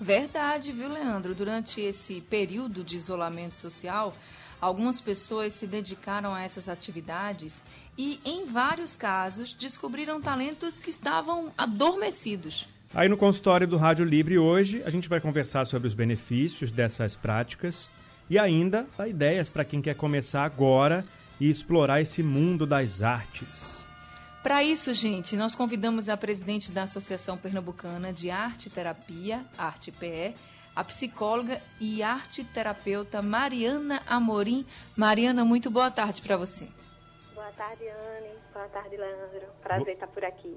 [0.00, 1.34] Verdade, viu, Leandro?
[1.34, 4.16] Durante esse período de isolamento social,
[4.60, 7.62] algumas pessoas se dedicaram a essas atividades
[7.96, 12.68] e, em vários casos, descobriram talentos que estavam adormecidos.
[12.94, 17.14] Aí no consultório do Rádio Livre hoje, a gente vai conversar sobre os benefícios dessas
[17.14, 17.90] práticas
[18.30, 21.04] e ainda dar ideias para quem quer começar agora
[21.40, 23.77] e explorar esse mundo das artes.
[24.42, 29.90] Para isso, gente, nós convidamos a presidente da Associação Pernambucana de Arte e Terapia, Arte
[29.90, 30.34] PE,
[30.78, 34.64] a psicóloga e arte terapeuta Mariana Amorim.
[34.96, 36.68] Mariana, muito boa tarde para você.
[37.34, 38.28] Boa tarde, Anne.
[38.54, 39.46] Boa tarde, Leandro.
[39.60, 40.56] Prazer estar por aqui.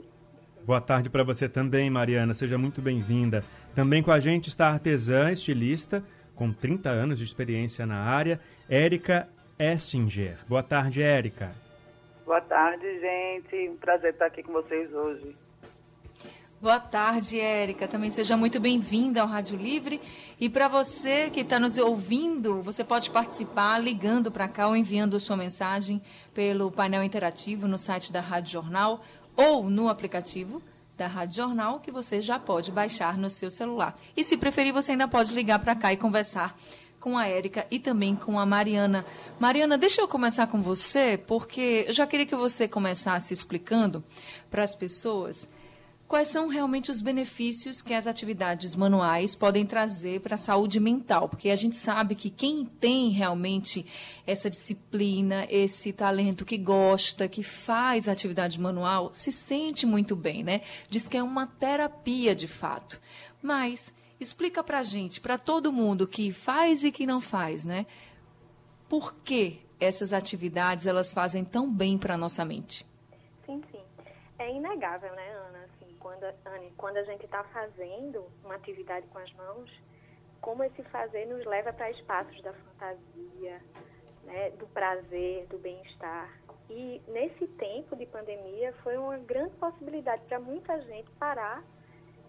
[0.64, 2.36] Boa tarde para você também, Mariana.
[2.36, 3.44] Seja muito bem-vinda.
[3.74, 6.04] Também com a gente está a artesã, estilista,
[6.36, 10.38] com 30 anos de experiência na área, Érica Essinger.
[10.48, 11.52] Boa tarde, Érica.
[12.32, 13.70] Boa tarde, gente.
[13.72, 15.36] Um prazer estar aqui com vocês hoje.
[16.62, 17.90] Boa tarde, Érica.
[17.90, 20.00] Também seja muito bem-vinda ao Rádio Livre.
[20.40, 25.20] E para você que está nos ouvindo, você pode participar ligando para cá ou enviando
[25.20, 26.02] sua mensagem
[26.34, 29.04] pelo painel interativo no site da Rádio Jornal
[29.36, 30.56] ou no aplicativo
[30.96, 33.94] da Rádio Jornal que você já pode baixar no seu celular.
[34.16, 36.56] E se preferir, você ainda pode ligar para cá e conversar
[37.02, 39.04] com a Érica e também com a Mariana.
[39.40, 44.04] Mariana, deixa eu começar com você, porque eu já queria que você começasse explicando
[44.52, 45.52] para as pessoas
[46.08, 51.28] quais são realmente os benefícios que as atividades manuais podem trazer para a saúde mental,
[51.28, 53.86] porque a gente sabe que quem tem realmente
[54.28, 60.62] essa disciplina, esse talento que gosta, que faz atividade manual, se sente muito bem, né?
[60.90, 63.02] Diz que é uma terapia de fato.
[63.42, 67.88] Mas Explica para gente, para todo mundo que faz e que não faz, né?
[68.88, 72.86] Por que essas atividades elas fazem tão bem para nossa mente?
[73.48, 73.82] Sim, sim.
[74.38, 75.66] É inegável, né, Ana?
[75.66, 79.72] Assim, quando, Anne, quando a gente está fazendo uma atividade com as mãos,
[80.40, 83.60] como esse fazer nos leva para espaços da fantasia,
[84.24, 86.32] né, do prazer, do bem-estar.
[86.70, 91.64] E nesse tempo de pandemia foi uma grande possibilidade para muita gente parar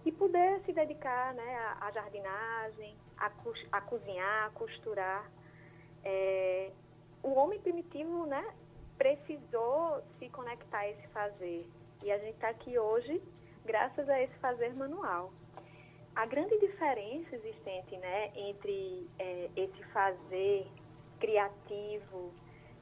[0.04, 3.30] e poder se dedicar né, à, jardinagem, a,
[3.72, 5.30] a, cozinhar, a costurar.
[6.04, 6.70] É,
[7.22, 8.44] o homem primitivo né,
[8.98, 11.68] precisou se conectar a esse fazer.
[12.02, 13.22] E a gente está aqui hoje
[13.64, 15.32] graças a esse fazer manual.
[16.14, 20.66] A grande diferença existente né, entre é, esse fazer
[21.20, 22.34] criativo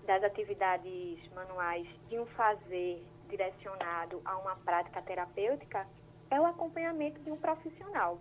[0.07, 5.87] das atividades manuais de um fazer direcionado a uma prática terapêutica
[6.31, 8.21] é o acompanhamento de um profissional.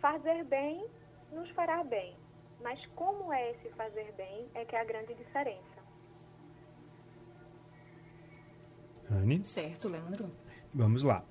[0.00, 0.86] Fazer bem
[1.32, 2.14] nos fará bem,
[2.62, 5.78] mas como é esse fazer bem é que é a grande diferença.
[9.10, 9.42] Anne?
[9.44, 10.30] Certo, Leandro.
[10.72, 11.24] Vamos lá.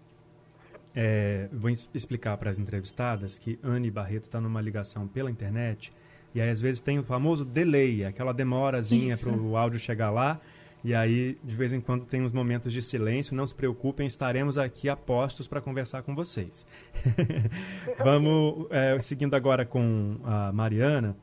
[0.95, 5.93] É, vou explicar para as entrevistadas que Anne Barreto está numa ligação pela internet
[6.33, 10.41] e aí às vezes tem o famoso delay, aquela demorazinha para o áudio chegar lá
[10.87, 13.35] e aí, de vez em quando, tem uns momentos de silêncio.
[13.35, 16.65] Não se preocupem, estaremos aqui a postos para conversar com vocês.
[18.01, 21.13] Vamos, é, seguindo agora com a Mariana.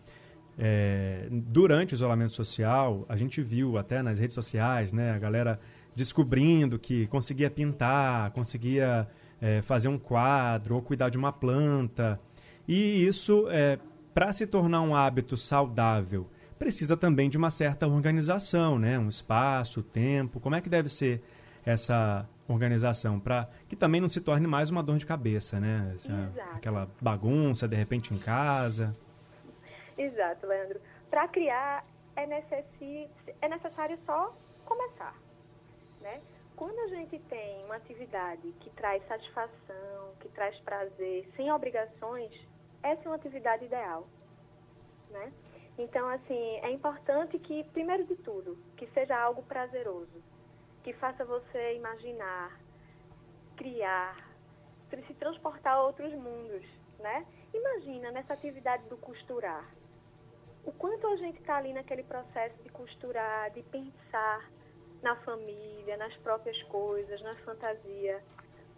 [0.59, 5.59] É, durante o isolamento social, a gente viu até nas redes sociais, né, a galera
[5.97, 9.09] descobrindo que conseguia pintar, conseguia
[9.41, 12.21] é, fazer um quadro ou cuidar de uma planta.
[12.69, 13.79] E isso, é,
[14.13, 16.29] para se tornar um hábito saudável,
[16.59, 18.99] precisa também de uma certa organização, né?
[18.99, 20.41] Um espaço, tempo.
[20.41, 21.23] Como é que deve ser
[21.65, 25.93] essa organização para que também não se torne mais uma dor de cabeça, né?
[25.95, 28.93] Essa, aquela bagunça de repente em casa.
[29.97, 30.81] Exato, Leandro.
[31.09, 31.85] Para criar
[32.17, 33.09] é, necessi...
[33.41, 35.15] é necessário só começar,
[36.01, 36.21] né?
[36.57, 42.31] Quando a gente tem uma atividade que traz satisfação, que traz prazer, sem obrigações,
[42.83, 44.07] essa é uma atividade ideal,
[45.11, 45.33] né?
[45.77, 50.23] Então, assim, é importante que, primeiro de tudo, que seja algo prazeroso,
[50.83, 52.59] que faça você imaginar,
[53.57, 54.17] criar,
[55.07, 56.65] se transportar a outros mundos,
[57.01, 57.27] né?
[57.53, 59.69] Imagina nessa atividade do costurar.
[60.65, 64.49] O quanto a gente está ali naquele processo de costurar, de pensar
[65.03, 68.23] na família, nas próprias coisas, na fantasia.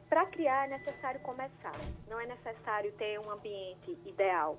[0.08, 1.74] Para criar é necessário começar,
[2.08, 4.58] não é necessário ter um ambiente ideal.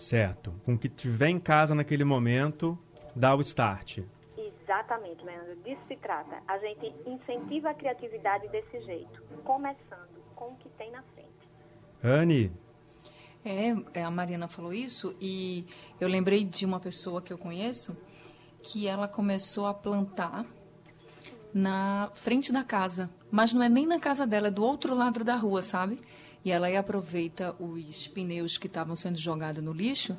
[0.00, 0.54] Certo.
[0.64, 2.78] Com o que tiver em casa naquele momento,
[3.14, 3.98] dá o start.
[4.36, 5.56] Exatamente, Leandro.
[5.62, 6.42] Disso se trata.
[6.48, 11.28] A gente incentiva a criatividade desse jeito, começando com o que tem na frente.
[12.02, 12.50] Anne,
[13.44, 15.66] É, a Mariana falou isso e
[15.98, 17.96] eu lembrei de uma pessoa que eu conheço
[18.62, 20.44] que ela começou a plantar
[21.52, 25.24] na frente da casa, mas não é nem na casa dela, é do outro lado
[25.24, 25.96] da rua, sabe?
[26.44, 30.16] E ela aí aproveita os pneus que estavam sendo jogados no lixo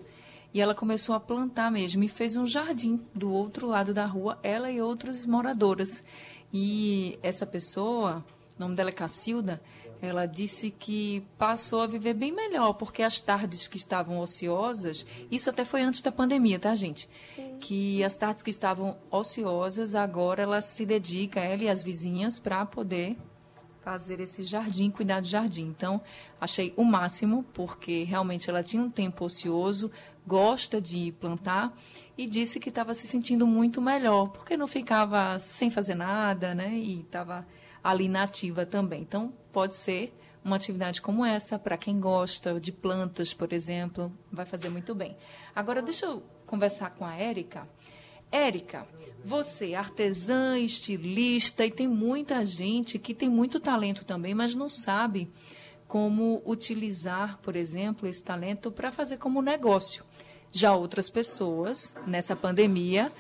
[0.53, 4.37] e ela começou a plantar mesmo e fez um jardim do outro lado da rua,
[4.43, 6.03] ela e outras moradoras.
[6.53, 8.23] E essa pessoa,
[8.57, 9.61] o nome dela é Cacilda,
[10.01, 15.49] ela disse que passou a viver bem melhor, porque as tardes que estavam ociosas, isso
[15.49, 17.07] até foi antes da pandemia, tá, gente?
[17.59, 22.65] Que as tardes que estavam ociosas, agora ela se dedica, ela e as vizinhas, para
[22.65, 23.15] poder
[23.81, 25.63] fazer esse jardim, cuidar do jardim.
[25.63, 26.01] Então,
[26.39, 29.91] achei o máximo, porque realmente ela tinha um tempo ocioso,
[30.25, 31.75] gosta de plantar
[32.17, 36.73] e disse que estava se sentindo muito melhor, porque não ficava sem fazer nada, né?
[36.75, 37.45] E estava
[37.83, 39.01] ali na ativa também.
[39.01, 40.13] Então, pode ser
[40.43, 45.15] uma atividade como essa, para quem gosta de plantas, por exemplo, vai fazer muito bem.
[45.55, 47.63] Agora, deixa eu conversar com a Érica.
[48.31, 48.85] Érica,
[49.23, 55.31] você artesã, estilista e tem muita gente que tem muito talento também, mas não sabe
[55.87, 60.03] como utilizar, por exemplo, esse talento para fazer como negócio.
[60.49, 63.11] Já outras pessoas, nessa pandemia,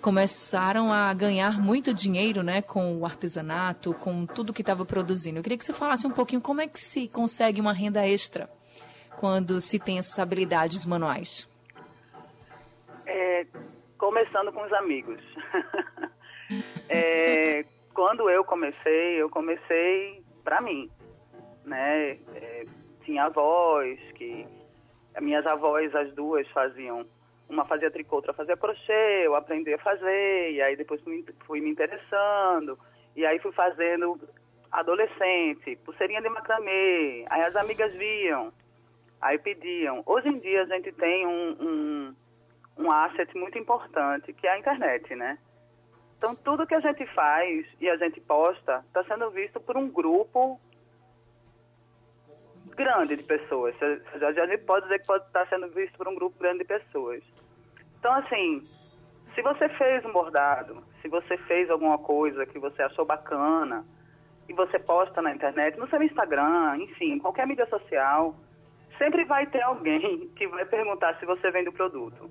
[0.00, 5.38] começaram a ganhar muito dinheiro né, com o artesanato, com tudo que estava produzindo.
[5.38, 8.48] Eu queria que você falasse um pouquinho como é que se consegue uma renda extra
[9.16, 11.48] quando se tem essas habilidades manuais.
[13.06, 13.46] É,
[14.04, 15.20] começando com os amigos.
[16.90, 17.64] É,
[17.94, 20.90] quando eu comecei, eu comecei para mim,
[21.64, 22.10] né?
[22.34, 22.64] É,
[23.02, 24.46] tinha avós que
[25.14, 27.06] as minhas avós, as duas faziam
[27.48, 31.62] uma fazia tricô, outra fazia crochê, eu aprendi a fazer, e aí depois fui, fui
[31.62, 32.78] me interessando,
[33.16, 34.20] e aí fui fazendo
[34.70, 38.52] adolescente, pulseirinha de macramê, aí as amigas viam,
[39.18, 40.02] aí pediam.
[40.04, 42.14] Hoje em dia a gente tem um, um,
[42.76, 45.38] um asset muito importante, que é a internet, né?
[46.18, 49.88] Então tudo que a gente faz e a gente posta está sendo visto por um
[49.88, 50.58] grupo
[52.74, 53.74] grande de pessoas.
[53.82, 57.22] A gente pode dizer que pode estar sendo visto por um grupo grande de pessoas.
[57.98, 58.62] Então, assim,
[59.34, 63.84] se você fez um bordado, se você fez alguma coisa que você achou bacana
[64.48, 68.34] e você posta na internet, no seu Instagram, enfim, qualquer mídia social,
[68.98, 72.30] sempre vai ter alguém que vai perguntar se você vende o produto.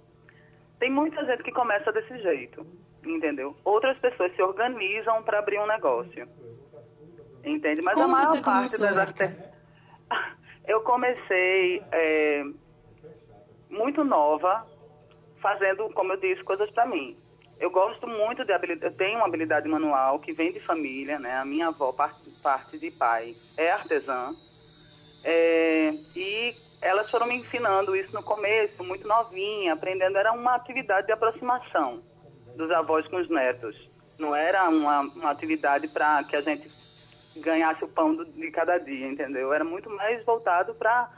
[0.83, 2.67] Tem muita gente que começa desse jeito,
[3.05, 3.55] entendeu?
[3.63, 6.27] Outras pessoas se organizam para abrir um negócio.
[7.41, 7.81] Entende?
[7.81, 9.23] Mas Como a maior parte das Érica?
[9.23, 9.37] arte-
[10.67, 12.43] Eu comecei é,
[13.69, 14.67] muito nova,
[15.41, 17.15] fazendo, como eu disse, coisas para mim.
[17.61, 21.37] Eu gosto muito de habilidade, eu tenho uma habilidade manual que vem de família, né?
[21.37, 24.35] A minha avó, parte, parte de pai, é artesã.
[25.23, 26.53] É, e
[26.83, 30.17] elas foram me ensinando isso no começo, muito novinha, aprendendo.
[30.17, 32.03] Era uma atividade de aproximação
[32.55, 33.75] dos avós com os netos.
[34.19, 36.69] Não era uma, uma atividade para que a gente
[37.37, 39.51] ganhasse o pão do- de cada dia, entendeu?
[39.53, 41.09] Era muito mais voltado para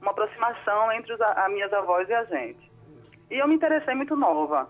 [0.00, 2.70] uma aproximação entre os, a, as minhas avós e a gente.
[3.30, 4.68] E eu me interessei muito nova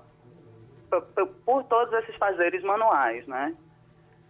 [0.90, 3.54] por- por todos esses fazeres manuais, né?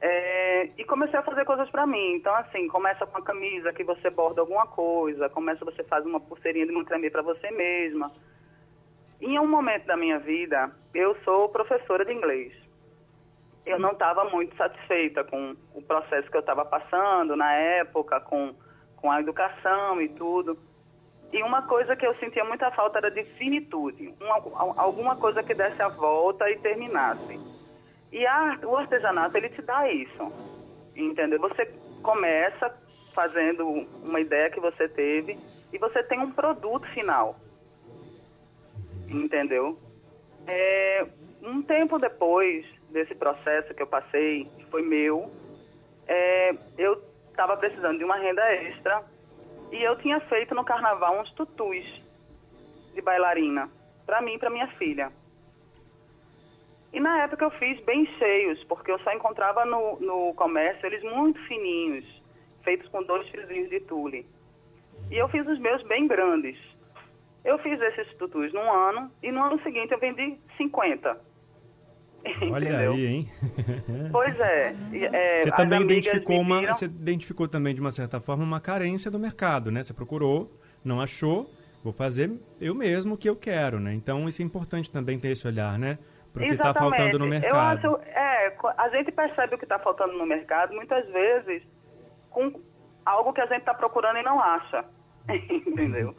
[0.06, 2.16] É, e comecei a fazer coisas para mim.
[2.16, 6.20] Então, assim, começa com a camisa que você borda alguma coisa, começa você faz uma
[6.20, 8.12] pulseirinha de macramê para você mesma.
[9.18, 12.52] Em um momento da minha vida, eu sou professora de inglês.
[13.64, 18.54] Eu não estava muito satisfeita com o processo que eu estava passando na época, com,
[18.96, 20.58] com a educação e tudo.
[21.32, 25.54] E uma coisa que eu sentia muita falta era de finitude, uma- alguma coisa que
[25.54, 27.53] desse a volta e terminasse.
[28.14, 30.33] E a, o artesanato, ele te dá isso,
[30.94, 31.40] entendeu?
[31.40, 31.66] Você
[32.00, 32.73] começa
[33.12, 33.66] fazendo
[34.04, 35.37] uma ideia que você teve
[35.73, 37.35] e você tem um produto final,
[39.09, 39.76] entendeu?
[40.47, 41.04] É,
[41.42, 45.28] um tempo depois desse processo que eu passei, que foi meu,
[46.06, 49.02] é, eu estava precisando de uma renda extra
[49.73, 51.85] e eu tinha feito no carnaval uns tutus
[52.94, 53.68] de bailarina
[54.06, 55.11] para mim e para minha filha.
[56.95, 61.03] E na época eu fiz bem cheios, porque eu só encontrava no, no comércio eles
[61.03, 62.05] muito fininhos,
[62.63, 64.25] feitos com dois fiozinhos de tule.
[65.11, 66.57] E eu fiz os meus bem grandes.
[67.45, 71.21] Eu fiz esses tutus num ano e no ano seguinte eu vendi 50.
[72.51, 72.93] Olha Entendeu?
[72.93, 73.29] aí, hein?
[74.13, 74.75] Pois é.
[75.13, 79.11] é, Você também identificou uma, viram- você identificou também de uma certa forma uma carência
[79.11, 79.83] do mercado, né?
[79.83, 80.51] Você procurou,
[80.85, 81.51] não achou,
[81.85, 83.93] Vou fazer eu mesmo o que eu quero, né?
[83.93, 85.99] Então isso é importante também ter esse olhar, né?
[86.35, 87.55] Para o que está faltando no mercado.
[87.55, 91.62] Eu acho, é, a gente percebe o que está faltando no mercado muitas vezes
[92.29, 92.61] com
[93.07, 94.85] algo que a gente está procurando e não acha,
[95.31, 96.17] entendeu?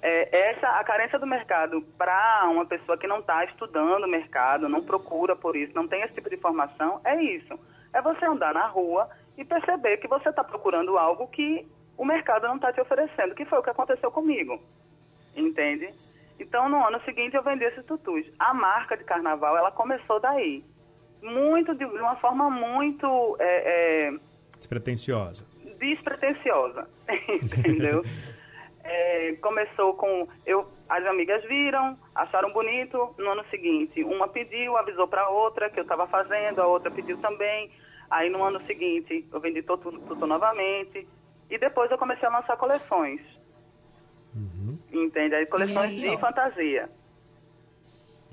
[0.00, 4.68] É, essa a carência do mercado para uma pessoa que não está estudando o mercado,
[4.68, 7.58] não procura por isso, não tem esse tipo de informação, é isso.
[7.92, 12.46] É você andar na rua e perceber que você está procurando algo que o mercado
[12.46, 14.62] não está te oferecendo, que foi o que aconteceu comigo,
[15.34, 15.92] entende?
[16.38, 18.26] Então, no ano seguinte, eu vendi esses tutus.
[18.38, 20.62] A marca de carnaval, ela começou daí.
[21.22, 23.36] Muito, de, de uma forma muito...
[23.40, 24.18] É, é,
[24.56, 25.46] despretensiosa.
[25.78, 26.88] Despretensiosa,
[27.42, 28.04] entendeu?
[28.84, 30.28] é, começou com...
[30.44, 33.14] eu As amigas viram, acharam bonito.
[33.18, 36.90] No ano seguinte, uma pediu, avisou para a outra que eu estava fazendo, a outra
[36.90, 37.70] pediu também.
[38.10, 41.08] Aí, no ano seguinte, eu vendi tudo, tudo novamente.
[41.50, 43.20] E depois eu comecei a lançar coleções.
[45.04, 45.34] Entende?
[45.34, 46.18] Aí coleções aí, de ó.
[46.18, 46.88] fantasia.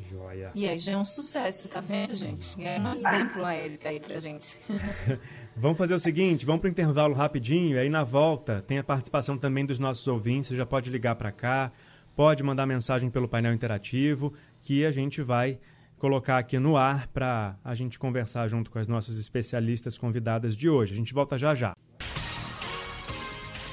[0.10, 0.52] Joia.
[0.54, 2.62] E aí já é um sucesso, tá vendo, gente?
[2.64, 4.58] É um exemplo a Erika aí pra gente.
[5.56, 9.38] vamos fazer o seguinte, vamos para o intervalo rapidinho, aí na volta tem a participação
[9.38, 11.72] também dos nossos ouvintes, você já pode ligar para cá,
[12.16, 15.60] pode mandar mensagem pelo painel interativo, que a gente vai
[15.98, 20.70] colocar aqui no ar para a gente conversar junto com as nossas especialistas convidadas de
[20.70, 20.94] hoje.
[20.94, 21.74] A gente volta já já.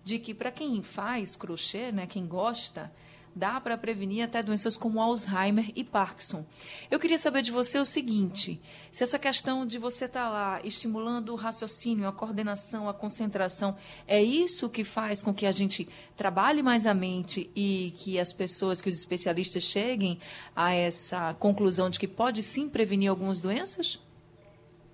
[0.03, 2.93] de que para quem faz crochê, né, quem gosta,
[3.35, 6.45] dá para prevenir até doenças como Alzheimer e Parkinson.
[6.91, 8.61] Eu queria saber de você o seguinte:
[8.93, 13.77] se essa questão de você estar tá lá estimulando o raciocínio, a coordenação, a concentração,
[14.07, 18.33] é isso que faz com que a gente trabalhe mais a mente e que as
[18.33, 20.21] pessoas, que os especialistas cheguem
[20.55, 24.01] a essa conclusão de que pode sim prevenir algumas doenças?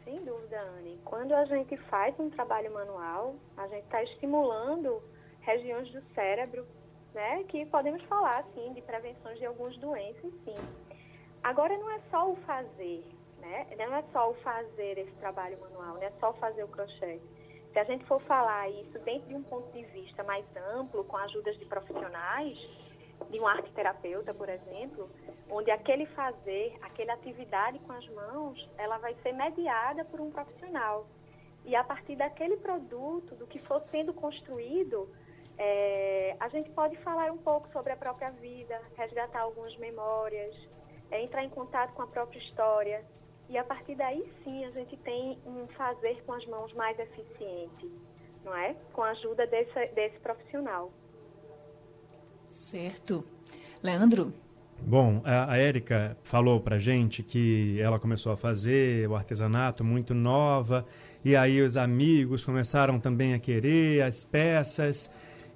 [0.05, 0.99] Sem dúvida, Anne.
[1.05, 5.03] Quando a gente faz um trabalho manual, a gente está estimulando
[5.41, 6.67] regiões do cérebro
[7.15, 10.55] né, que podemos falar, assim, de prevenções de algumas doenças, sim.
[11.43, 13.05] Agora, não é só o fazer,
[13.39, 13.67] né?
[13.79, 17.19] Não é só o fazer esse trabalho manual, não é só fazer o crochê.
[17.73, 21.17] Se a gente for falar isso dentro de um ponto de vista mais amplo, com
[21.17, 22.59] ajudas de profissionais,
[23.31, 25.09] de um arte terapeuta, por exemplo,
[25.49, 31.07] onde aquele fazer, aquela atividade com as mãos, ela vai ser mediada por um profissional.
[31.65, 35.09] E a partir daquele produto, do que for sendo construído,
[35.63, 40.57] é, a gente pode falar um pouco sobre a própria vida, resgatar algumas memórias,
[41.11, 43.05] é, entrar em contato com a própria história.
[43.47, 47.91] E a partir daí sim a gente tem um fazer com as mãos mais eficiente,
[48.43, 48.75] não é?
[48.95, 50.91] Com a ajuda desse, desse profissional.
[52.49, 53.23] Certo.
[53.83, 54.33] Leandro?
[54.81, 60.87] Bom, a, Érica falou pra gente que ela começou a fazer o artesanato muito nova,
[61.23, 65.11] e aí os amigos começaram também a querer as peças.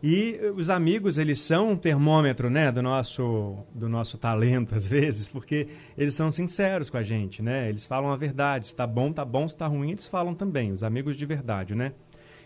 [0.07, 5.31] E os amigos, eles são um termômetro, né, do nosso, do nosso talento, às vezes,
[5.31, 7.71] porque eles são sinceros com a gente, né?
[7.71, 8.67] Eles falam a verdade.
[8.67, 9.49] Se tá bom, tá bom.
[9.49, 10.73] Se tá ruim, eles falam também.
[10.73, 11.95] Os amigos de verdade, né?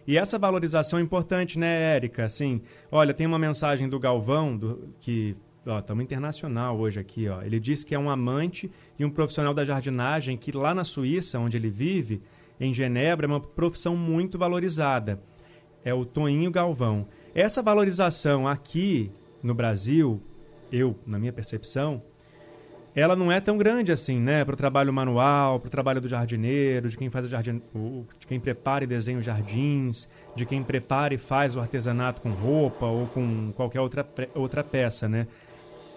[0.07, 2.27] E essa valorização é importante, né, Érica?
[2.27, 2.63] Assim,
[2.93, 5.37] olha, tem uma mensagem do Galvão, do, que
[5.67, 7.43] estamos internacional hoje aqui, ó.
[7.43, 11.41] Ele diz que é um amante e um profissional da jardinagem que lá na Suíça,
[11.41, 12.23] onde ele vive,
[12.61, 15.21] em Genebra, é uma profissão muito valorizada.
[15.85, 17.09] É o Toinho Galvão.
[17.35, 19.11] Essa valorização aqui
[19.43, 20.21] no Brasil,
[20.73, 22.03] eu, na minha percepção,
[22.95, 24.45] ela não é tão grande assim, né?
[24.45, 27.63] Para o trabalho manual, para o trabalho do jardineiro, de quem faz jardim,
[28.19, 32.31] de quem prepara e desenha os jardins, de quem prepara e faz o artesanato com
[32.31, 35.27] roupa ou com qualquer outra, outra peça, né?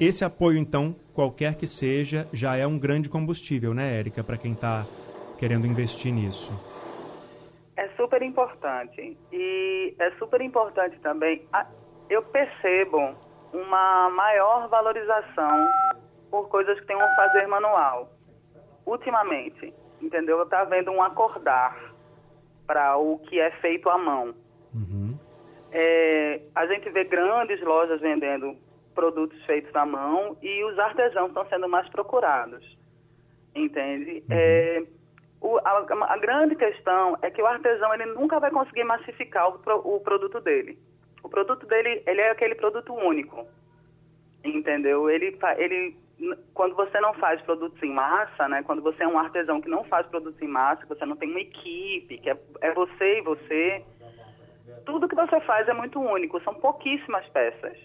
[0.05, 4.53] esse apoio, então, qualquer que seja, já é um grande combustível, né, Érica, para quem
[4.53, 4.83] está
[5.37, 6.51] querendo investir nisso.
[7.77, 9.17] É super importante.
[9.31, 11.47] E é super importante também.
[12.09, 13.15] Eu percebo
[13.53, 15.69] uma maior valorização
[16.29, 18.09] por coisas que tem um fazer manual.
[18.85, 20.41] Ultimamente, entendeu?
[20.43, 21.77] Está havendo um acordar
[22.65, 24.33] para o que é feito à mão.
[24.73, 25.17] Uhum.
[25.71, 28.55] É, a gente vê grandes lojas vendendo
[28.93, 32.77] produtos feitos à mão e os artesãos estão sendo mais procurados,
[33.55, 34.23] entende?
[34.29, 34.37] Uhum.
[34.37, 34.83] É,
[35.41, 39.95] o, a, a, grande questão é que o artesão ele nunca vai conseguir massificar o,
[39.95, 40.77] o produto dele.
[41.23, 43.45] O produto dele ele é aquele produto único,
[44.43, 45.09] entendeu?
[45.09, 45.97] Ele, ele
[46.53, 48.61] quando você não faz produtos em massa, né?
[48.63, 51.39] Quando você é um artesão que não faz produtos em massa, você não tem uma
[51.39, 53.83] equipe, que é, é você e você,
[54.85, 56.41] tudo que você faz é muito único.
[56.43, 57.77] São pouquíssimas peças,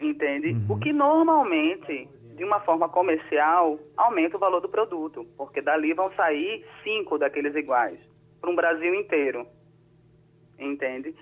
[0.00, 0.52] entende?
[0.52, 0.76] Uhum.
[0.76, 2.08] O que normalmente,
[2.40, 7.54] de uma forma comercial, aumenta o valor do produto, porque dali vão sair cinco daqueles
[7.54, 8.00] iguais
[8.40, 9.46] para um Brasil inteiro,
[10.58, 11.14] entende?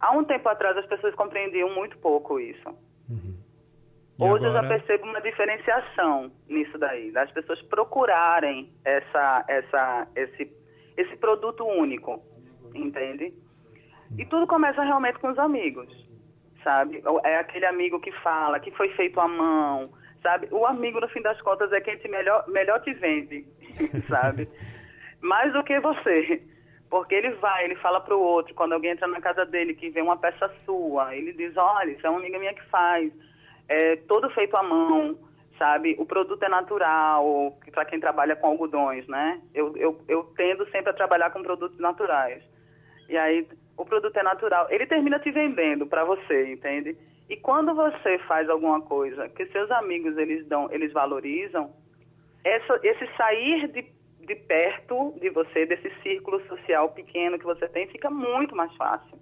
[0.00, 2.70] Há um tempo atrás as pessoas compreendiam muito pouco isso.
[3.06, 3.36] Uhum.
[4.18, 4.48] Hoje agora...
[4.48, 10.50] eu já percebo uma diferenciação nisso daí, das pessoas procurarem essa, essa, esse,
[10.96, 12.22] esse produto único,
[12.74, 13.34] entende?
[14.16, 15.92] E tudo começa realmente com os amigos,
[16.64, 17.02] sabe?
[17.24, 19.92] É aquele amigo que fala, que foi feito à mão,
[20.26, 20.48] sabe?
[20.50, 23.46] O amigo, no fim das contas, é quem te melhor, melhor te vende,
[24.10, 24.48] sabe?
[25.20, 26.42] Mais do que você.
[26.90, 29.90] Porque ele vai, ele fala para o outro, quando alguém entra na casa dele que
[29.90, 33.12] vê uma peça sua, ele diz, olha, isso é uma amiga minha que faz
[33.68, 35.16] é todo feito à mão,
[35.58, 35.96] sabe?
[35.98, 39.40] O produto é natural, para quem trabalha com algodões, né?
[39.54, 42.42] Eu, eu, eu tendo sempre a trabalhar com produtos naturais.
[43.08, 44.66] E aí, o produto é natural.
[44.70, 46.96] Ele termina te vendendo para você, entende?
[47.28, 51.72] E quando você faz alguma coisa que seus amigos eles dão, eles valorizam,
[52.44, 53.84] essa, esse sair de,
[54.24, 59.18] de perto de você, desse círculo social pequeno que você tem, fica muito mais fácil.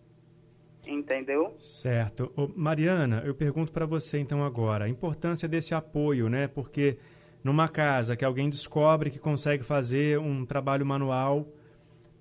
[0.87, 1.55] Entendeu?
[1.59, 2.31] Certo.
[2.37, 6.47] Ô, Mariana, eu pergunto para você então agora, a importância desse apoio, né?
[6.47, 6.99] Porque
[7.43, 11.47] numa casa que alguém descobre que consegue fazer um trabalho manual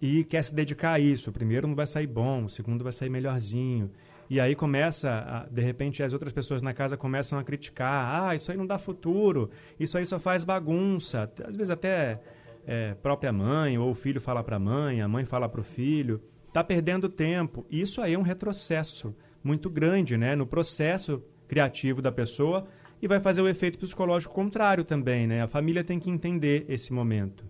[0.01, 3.09] e quer se dedicar a isso, primeiro não vai sair bom, o segundo vai sair
[3.09, 3.91] melhorzinho.
[4.29, 8.27] E aí começa, a, de repente, as outras pessoas na casa começam a criticar.
[8.27, 11.31] Ah, isso aí não dá futuro, isso aí só faz bagunça.
[11.45, 12.21] Às vezes até
[12.65, 15.63] é, própria mãe ou o filho fala para a mãe, a mãe fala para o
[15.63, 16.21] filho
[16.53, 17.65] está perdendo tempo.
[17.69, 22.65] Isso aí é um retrocesso muito grande né, no processo criativo da pessoa
[23.01, 25.25] e vai fazer o efeito psicológico contrário também.
[25.27, 25.41] Né?
[25.41, 27.43] A família tem que entender esse momento.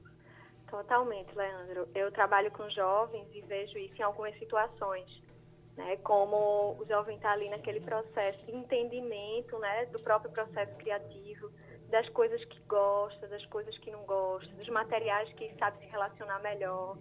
[0.69, 1.87] Totalmente, Leandro.
[1.93, 5.05] Eu trabalho com jovens e vejo isso em algumas situações.
[5.75, 11.49] Né, como o jovem está ali naquele processo de entendimento né, do próprio processo criativo,
[11.89, 16.39] das coisas que gosta, das coisas que não gosta, dos materiais que sabe se relacionar
[16.41, 16.95] melhor,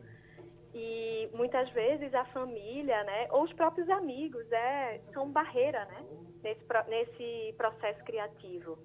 [0.75, 6.07] e muitas vezes a família, né, ou os próprios amigos, é, são barreira, né,
[6.43, 8.79] nesse, nesse processo criativo.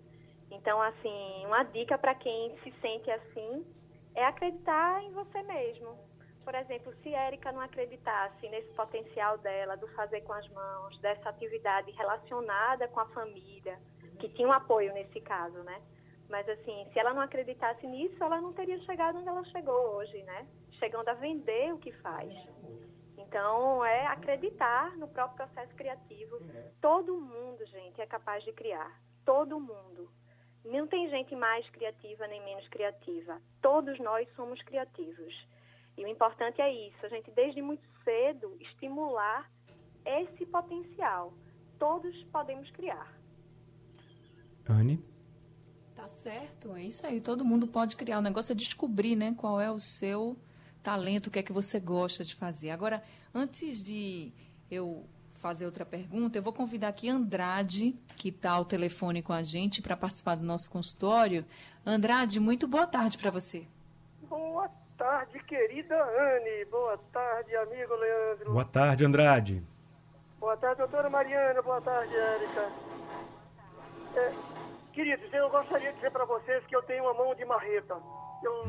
[0.52, 3.66] Então, assim, uma dica para quem se sente assim
[4.16, 5.98] é acreditar em você mesmo.
[6.48, 11.28] Por exemplo, se Érica não acreditasse nesse potencial dela, do fazer com as mãos, dessa
[11.28, 13.78] atividade relacionada com a família,
[14.18, 15.82] que tinha um apoio nesse caso, né?
[16.30, 20.24] Mas assim, se ela não acreditasse nisso, ela não teria chegado onde ela chegou hoje,
[20.24, 20.48] né?
[20.80, 22.34] chegando a vender o que faz.
[23.18, 26.40] Então, é acreditar no próprio processo criativo.
[26.80, 28.98] Todo mundo, gente, é capaz de criar.
[29.26, 30.10] Todo mundo.
[30.64, 33.42] Não tem gente mais criativa nem menos criativa.
[33.62, 35.36] Todos nós somos criativos.
[35.98, 39.50] E o importante é isso, a gente desde muito cedo estimular
[40.06, 41.34] esse potencial.
[41.80, 43.14] Todos podemos criar.
[44.70, 45.04] Anne?
[45.96, 47.20] Tá certo, é isso aí.
[47.20, 48.20] Todo mundo pode criar.
[48.20, 50.36] O negócio é descobrir, né, qual é o seu
[50.84, 52.70] talento, o que é que você gosta de fazer.
[52.70, 54.32] Agora, antes de
[54.70, 59.44] eu fazer outra pergunta, eu vou convidar aqui Andrade, que está ao telefone com a
[59.44, 61.46] gente, para participar do nosso consultório.
[61.86, 63.68] Andrade, muito boa tarde para você.
[64.30, 66.66] Boa tarde, querida Anne.
[66.66, 68.52] Boa tarde, amigo Leandro.
[68.52, 69.64] Boa tarde, Andrade.
[70.40, 71.62] Boa tarde, doutora Mariana.
[71.62, 72.72] Boa tarde, Érica.
[74.16, 74.34] É,
[74.94, 77.96] queridos, eu gostaria de dizer para vocês que eu tenho uma mão de marreta.
[78.44, 78.68] Eu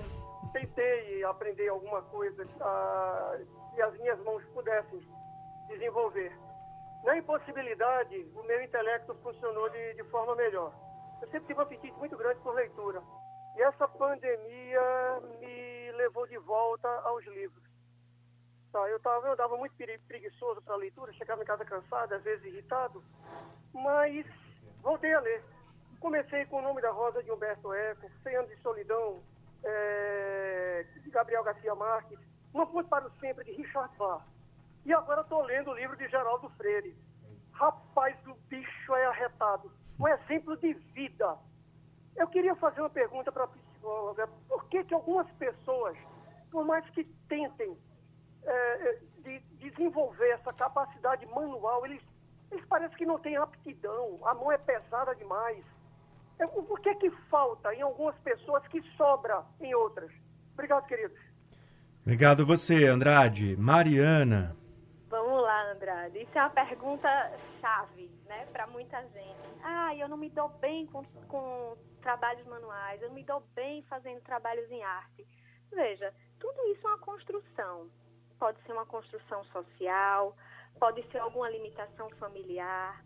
[0.53, 3.39] tentei aprender alguma coisa ah,
[3.75, 5.01] que as minhas mãos pudessem
[5.69, 6.33] desenvolver.
[7.05, 10.73] Na impossibilidade, o meu intelecto funcionou de, de forma melhor.
[11.23, 13.03] Eu sempre tive um apetite muito grande por leitura.
[13.57, 15.58] E essa pandemia me
[15.99, 17.63] levou de volta aos livros.
[18.73, 19.75] Tá, eu, tava, eu andava muito
[20.07, 23.03] preguiçoso para a leitura, chegava em casa cansado, às vezes irritado,
[23.73, 24.27] mas
[24.83, 25.43] voltei a ler.
[26.01, 29.23] Comecei com o nome da Rosa de Humberto Eco, 100 anos de solidão,
[29.65, 32.19] é, de Gabriel Garcia Marques,
[32.55, 34.23] Uma Ponte para o Sempre, de Richard Bach.
[34.85, 36.97] E agora estou lendo o livro de Geraldo Freire.
[37.53, 39.73] Rapaz, o bicho é arretado.
[39.99, 41.37] Um exemplo de vida.
[42.17, 43.49] Eu queria fazer uma pergunta para a
[43.89, 44.29] psicóloga.
[44.49, 45.97] Por que, que algumas pessoas,
[46.51, 47.77] por mais que tentem
[48.45, 52.03] é, de desenvolver essa capacidade manual, eles,
[52.51, 55.65] eles parecem que não têm aptidão, a mão é pesada demais.
[56.39, 60.11] É, por que, que falta em algumas pessoas que sobra em outras?
[60.53, 61.19] Obrigado, queridos.
[62.03, 63.57] Obrigado você, Andrade.
[63.57, 64.57] Mariana.
[65.11, 66.19] Vamos lá, Andrade.
[66.19, 67.09] Isso é uma pergunta
[67.61, 69.49] chave, né, para muita gente.
[69.65, 74.21] Ah, eu não me dou bem com, com trabalhos manuais, eu me dou bem fazendo
[74.23, 75.27] trabalhos em arte.
[75.71, 77.91] Veja, tudo isso é uma construção.
[78.39, 80.37] Pode ser uma construção social,
[80.79, 83.05] pode ser alguma limitação familiar.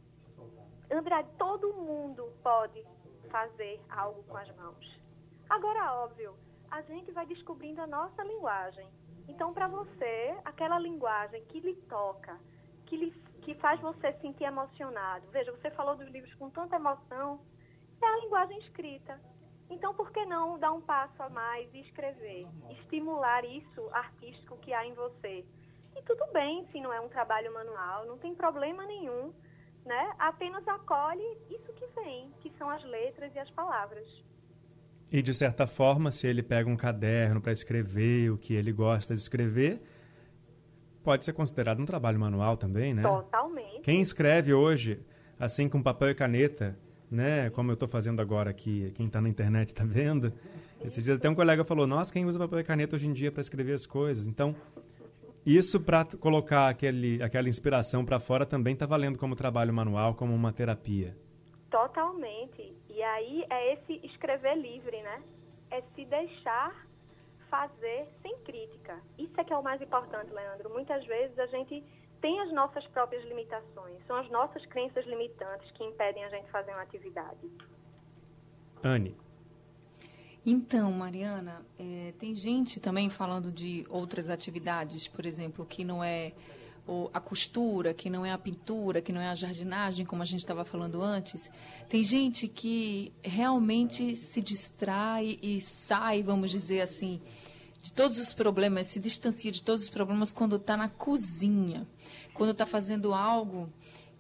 [0.91, 2.87] Andrade, todo mundo pode
[3.31, 5.01] fazer algo com as mãos.
[5.49, 6.37] Agora, óbvio,
[6.71, 8.89] a gente vai descobrindo a nossa linguagem.
[9.29, 12.39] Então, para você, aquela linguagem que lhe toca,
[12.87, 13.11] que, lhe,
[13.43, 15.27] que faz você sentir emocionado.
[15.31, 17.41] Veja, você falou dos livros com tanta emoção,
[18.05, 19.21] é a linguagem escrita.
[19.71, 22.47] Então, por que não dar um passo a mais e escrever?
[22.71, 25.45] Estimular isso artístico que há em você.
[25.97, 29.33] E tudo bem se não é um trabalho manual, não tem problema nenhum
[29.85, 30.13] né?
[30.19, 34.07] Apenas acolhe isso que vem, que são as letras e as palavras.
[35.11, 39.15] E de certa forma, se ele pega um caderno para escrever o que ele gosta
[39.15, 39.83] de escrever,
[41.05, 43.03] pode ser considerado um trabalho manual também, né?
[43.03, 43.83] Totalmente.
[43.83, 45.05] Quem escreve hoje,
[45.39, 46.79] assim com papel e caneta,
[47.13, 47.51] né?
[47.51, 50.33] Como eu estou fazendo agora aqui, quem está na internet está vendo.
[50.83, 53.31] Esse dia até um colega falou: Nossa, quem usa papel e caneta hoje em dia
[53.31, 54.27] para escrever as coisas?
[54.27, 54.57] Então,
[55.45, 60.35] isso para colocar aquele, aquela inspiração para fora também está valendo como trabalho manual, como
[60.35, 61.17] uma terapia.
[61.71, 62.75] Totalmente.
[62.89, 65.23] E aí é esse escrever livre, né?
[65.71, 66.87] É se deixar
[67.51, 68.99] fazer sem crítica.
[69.19, 70.71] Isso é que é o mais importante, Leandro.
[70.71, 71.85] Muitas vezes a gente
[72.23, 76.71] tem as nossas próprias limitações, são as nossas crenças limitantes que impedem a gente fazer
[76.71, 77.51] uma atividade.
[78.83, 79.15] Anne.
[80.47, 86.33] Então, Mariana, é, tem gente também falando de outras atividades, por exemplo, que não é
[87.13, 90.41] a costura, que não é a pintura, que não é a jardinagem, como a gente
[90.41, 91.49] estava falando antes.
[91.89, 97.21] Tem gente que realmente se distrai e sai, vamos dizer assim,
[97.83, 101.87] de todos os problemas, se distancia de todos os problemas quando está na cozinha,
[102.33, 103.69] quando está fazendo algo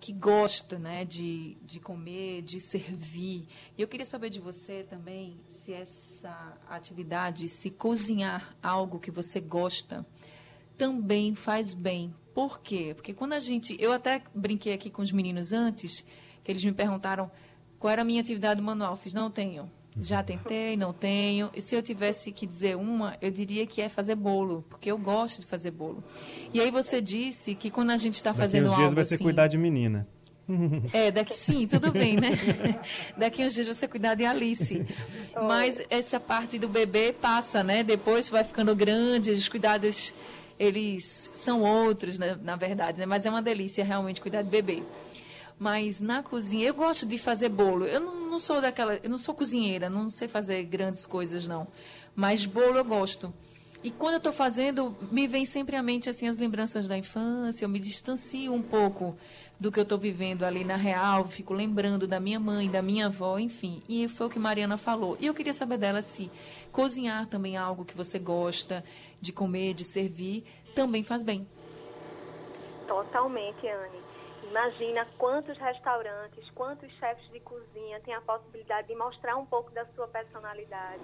[0.00, 3.46] que gosta né, de, de comer, de servir.
[3.78, 9.40] E eu queria saber de você também se essa atividade, se cozinhar algo que você
[9.40, 10.04] gosta,
[10.76, 12.12] também faz bem.
[12.34, 12.94] Por quê?
[12.96, 13.76] Porque quando a gente.
[13.78, 16.04] Eu até brinquei aqui com os meninos antes,
[16.42, 17.30] que eles me perguntaram
[17.78, 18.94] qual era a minha atividade manual.
[18.94, 19.70] Eu fiz, não tenho.
[20.00, 21.50] Já tentei, não tenho.
[21.54, 24.96] E se eu tivesse que dizer uma, eu diria que é fazer bolo, porque eu
[24.96, 26.02] gosto de fazer bolo.
[26.52, 29.04] E aí você disse que quando a gente está fazendo daqui uns dias algo vai
[29.04, 30.06] ser assim, cuidar de menina.
[30.92, 32.32] É, daqui sim, tudo bem, né?
[33.16, 34.84] Daqui uns dias você cuidar de Alice.
[35.34, 37.82] Mas essa parte do bebê passa, né?
[37.82, 40.12] Depois vai ficando grande, os cuidados
[40.58, 42.38] eles são outros, né?
[42.42, 43.06] na verdade, né?
[43.06, 44.82] Mas é uma delícia realmente cuidar de bebê.
[45.62, 47.84] Mas na cozinha, eu gosto de fazer bolo.
[47.84, 51.68] Eu não, não sou daquela, eu não sou cozinheira, não sei fazer grandes coisas não.
[52.16, 53.32] Mas bolo eu gosto.
[53.80, 57.64] E quando eu estou fazendo, me vem sempre à mente assim as lembranças da infância.
[57.64, 59.16] Eu me distancio um pouco
[59.60, 61.26] do que eu estou vivendo ali na real.
[61.26, 63.84] Fico lembrando da minha mãe, da minha avó, enfim.
[63.88, 65.16] E foi o que Mariana falou.
[65.20, 66.28] E eu queria saber dela se
[66.72, 68.82] cozinhar também é algo que você gosta
[69.20, 70.42] de comer, de servir,
[70.74, 71.46] também faz bem.
[72.88, 74.11] Totalmente, Anne.
[74.52, 79.86] Imagina quantos restaurantes, quantos chefes de cozinha têm a possibilidade de mostrar um pouco da
[79.94, 81.02] sua personalidade,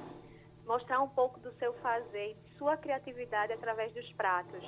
[0.67, 4.63] mostrar um pouco do seu fazer, de sua criatividade através dos pratos,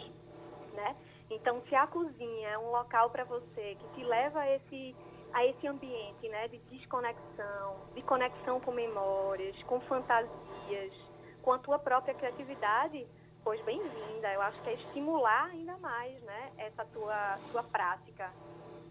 [0.73, 0.97] né?
[1.29, 4.97] Então, se a cozinha é um local para você que te leva a esse
[5.35, 10.95] a esse ambiente, né, de desconexão, de conexão com memórias, com fantasias,
[11.43, 13.07] com a tua própria criatividade,
[13.45, 14.33] pois bem-vinda.
[14.33, 18.33] Eu acho que é estimular ainda mais, né, essa tua tua prática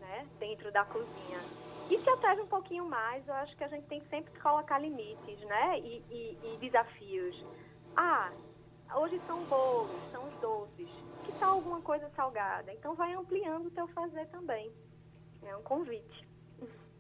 [0.10, 1.39] né, dentro da cozinha.
[1.89, 4.80] E se atreve um pouquinho mais, eu acho que a gente tem sempre que colocar
[4.80, 7.45] limites, né, e, e, e desafios.
[7.95, 8.32] Ah,
[8.95, 10.89] hoje são bolos, são os doces.
[11.26, 12.74] Que tal alguma coisa salgada?
[12.74, 14.72] Então vai ampliando o teu fazer também.
[15.43, 16.28] É um convite.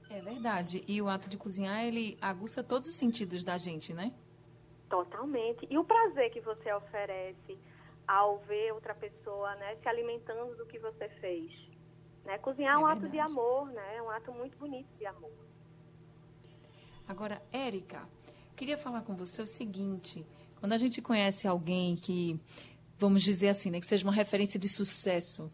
[0.09, 0.83] É verdade.
[0.87, 4.13] E o ato de cozinhar, ele aguça todos os sentidos da gente, né?
[4.89, 5.67] Totalmente.
[5.69, 7.57] E o prazer que você oferece
[8.07, 11.68] ao ver outra pessoa, né, se alimentando do que você fez.
[12.25, 12.37] Né?
[12.37, 13.05] Cozinhar é um verdade.
[13.05, 13.95] ato de amor, né?
[13.97, 15.31] É um ato muito bonito de amor.
[17.07, 18.07] Agora, Érica,
[18.55, 20.25] queria falar com você o seguinte:
[20.59, 22.39] quando a gente conhece alguém que,
[22.97, 25.51] vamos dizer assim, né, que seja uma referência de sucesso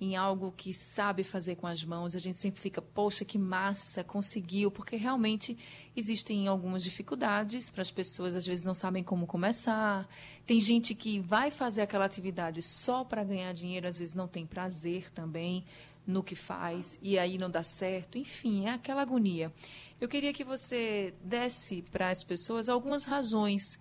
[0.00, 4.04] em algo que sabe fazer com as mãos, a gente sempre fica, poxa, que massa,
[4.04, 5.58] conseguiu, porque realmente
[5.96, 10.08] existem algumas dificuldades para as pessoas, às vezes não sabem como começar.
[10.46, 14.46] Tem gente que vai fazer aquela atividade só para ganhar dinheiro, às vezes não tem
[14.46, 15.64] prazer também
[16.08, 18.16] no que faz e aí não dá certo.
[18.16, 19.52] Enfim, é aquela agonia.
[20.00, 23.78] Eu queria que você desse para as pessoas algumas razões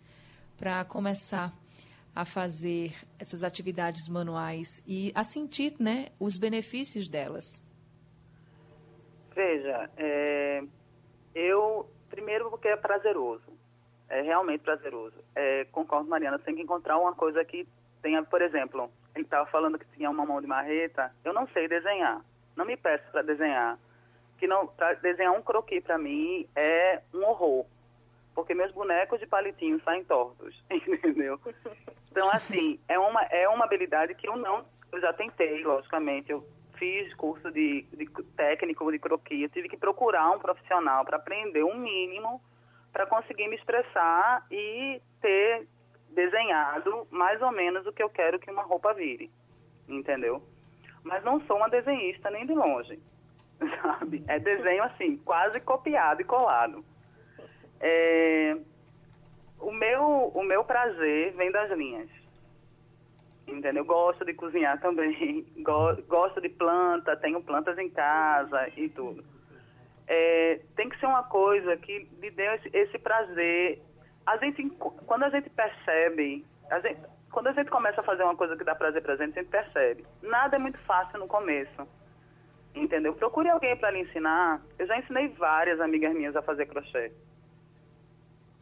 [0.58, 1.54] para começar
[2.14, 7.64] a fazer essas atividades manuais e a sentir né, os benefícios delas?
[9.34, 10.64] Veja, é,
[11.36, 13.54] eu, primeiro porque é prazeroso,
[14.10, 15.16] é realmente prazeroso.
[15.36, 17.68] É, concordo, Mariana, tem que encontrar uma coisa que
[18.02, 21.68] tenha, por exemplo, ele estava falando que tinha uma mão de marreta, eu não sei
[21.68, 22.22] desenhar,
[22.56, 23.78] não me peço para desenhar,
[24.38, 27.66] que não, desenhar um croquis para mim é um horror.
[28.36, 31.40] Porque meus bonecos de palitinho saem tortos, entendeu?
[32.12, 36.48] Então, assim, é uma, é uma habilidade que eu não, eu já tentei, logicamente, eu
[36.78, 41.64] fiz curso de, de técnico de croquis, eu tive que procurar um profissional para aprender
[41.64, 42.40] um mínimo
[42.94, 45.68] para conseguir me expressar e ter
[46.18, 49.30] desenhado mais ou menos o que eu quero que uma roupa vire,
[49.88, 50.42] entendeu?
[51.04, 53.00] Mas não sou uma desenhista nem de longe,
[53.84, 54.24] sabe?
[54.28, 56.84] É desenho assim, quase copiado e colado.
[57.80, 58.58] É,
[59.60, 62.10] o, meu, o meu prazer vem das linhas.
[63.46, 63.84] Entendeu?
[63.84, 65.46] Eu gosto de cozinhar também.
[66.08, 69.24] Gosto de planta, tenho plantas em casa e tudo.
[70.08, 73.82] É, tem que ser uma coisa que lhe dê esse, prazer.
[74.28, 74.70] A gente,
[75.06, 77.00] quando a gente percebe, a gente,
[77.32, 79.50] quando a gente começa a fazer uma coisa que dá prazer pra gente, a gente
[79.50, 80.06] percebe.
[80.22, 81.88] Nada é muito fácil no começo.
[82.76, 83.14] Entendeu?
[83.14, 84.62] Procure alguém para lhe ensinar.
[84.78, 87.10] Eu já ensinei várias amigas minhas a fazer crochê.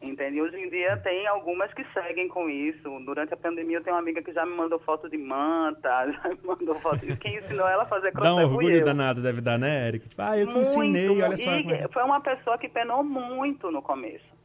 [0.00, 0.40] Entende?
[0.40, 2.88] Hoje em dia tem algumas que seguem com isso.
[3.04, 6.28] Durante a pandemia eu tenho uma amiga que já me mandou foto de manta, já
[6.28, 9.40] me mandou foto de quem ensinou ela a fazer crochê Dá um orgulho danado, deve
[9.40, 10.08] dar, né, Eric?
[10.08, 11.50] Tipo, ah, eu que muito, ensinei, olha só.
[11.50, 11.88] E é.
[11.88, 14.36] foi uma pessoa que penou muito no começo.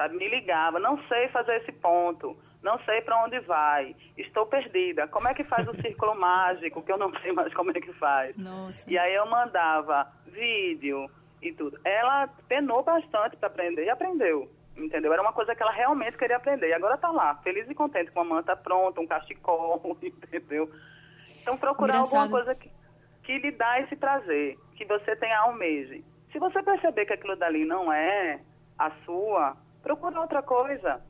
[0.00, 5.06] Sabe, me ligava, não sei fazer esse ponto, não sei para onde vai, estou perdida.
[5.08, 7.92] Como é que faz o círculo mágico, que eu não sei mais como é que
[7.92, 8.34] faz.
[8.38, 8.90] Nossa.
[8.90, 11.06] E aí eu mandava vídeo
[11.42, 11.78] e tudo.
[11.84, 15.12] Ela penou bastante para aprender e aprendeu entendeu?
[15.12, 16.70] Era uma coisa que ela realmente queria aprender.
[16.70, 20.70] E agora está lá, feliz e contente com a manta pronta, um cachecol, entendeu?
[21.42, 22.22] Então procurar Engraçado.
[22.22, 22.70] alguma coisa que,
[23.22, 26.02] que lhe dá esse prazer, que você tenha almeje.
[26.32, 28.40] Se você perceber que aquilo dali não é
[28.78, 31.00] a sua, procura outra coisa.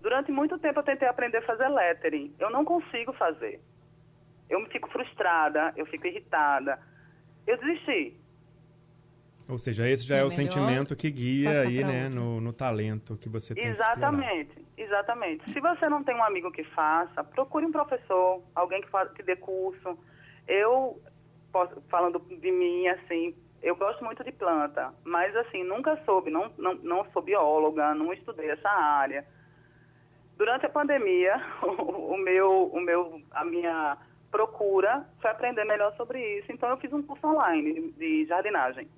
[0.00, 2.34] Durante muito tempo eu tentei aprender a fazer lettering.
[2.38, 3.60] Eu não consigo fazer.
[4.48, 6.78] Eu fico frustrada, eu fico irritada.
[7.46, 8.18] Eu desisti.
[9.48, 13.16] Ou seja, esse já é, é o sentimento que guia aí, né, no, no, talento
[13.16, 15.52] que você tem Exatamente, exatamente.
[15.52, 19.24] Se você não tem um amigo que faça, procure um professor, alguém que, faz, que
[19.24, 19.98] dê curso.
[20.46, 21.02] Eu,
[21.50, 26.50] posso, falando de mim, assim, eu gosto muito de planta, mas assim, nunca soube, não,
[26.56, 29.24] não, não sou bióloga, não estudei essa área.
[30.36, 33.98] Durante a pandemia, o, o meu, o meu, a minha
[34.30, 36.50] procura foi aprender melhor sobre isso.
[36.50, 38.88] Então eu fiz um curso online de jardinagem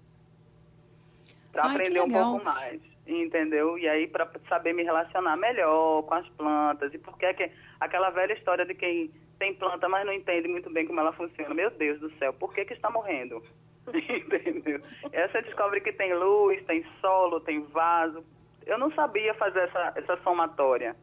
[1.51, 3.79] para aprender um pouco mais, entendeu?
[3.79, 8.11] E aí para saber me relacionar melhor com as plantas e porque é que aquela
[8.11, 11.53] velha história de quem tem planta mas não entende muito bem como ela funciona.
[11.53, 13.43] Meu Deus do céu, por que que está morrendo?
[13.93, 14.81] entendeu?
[15.13, 18.25] Essa descobre que tem luz, tem solo, tem vaso.
[18.67, 20.95] Eu não sabia fazer essa essa somatória,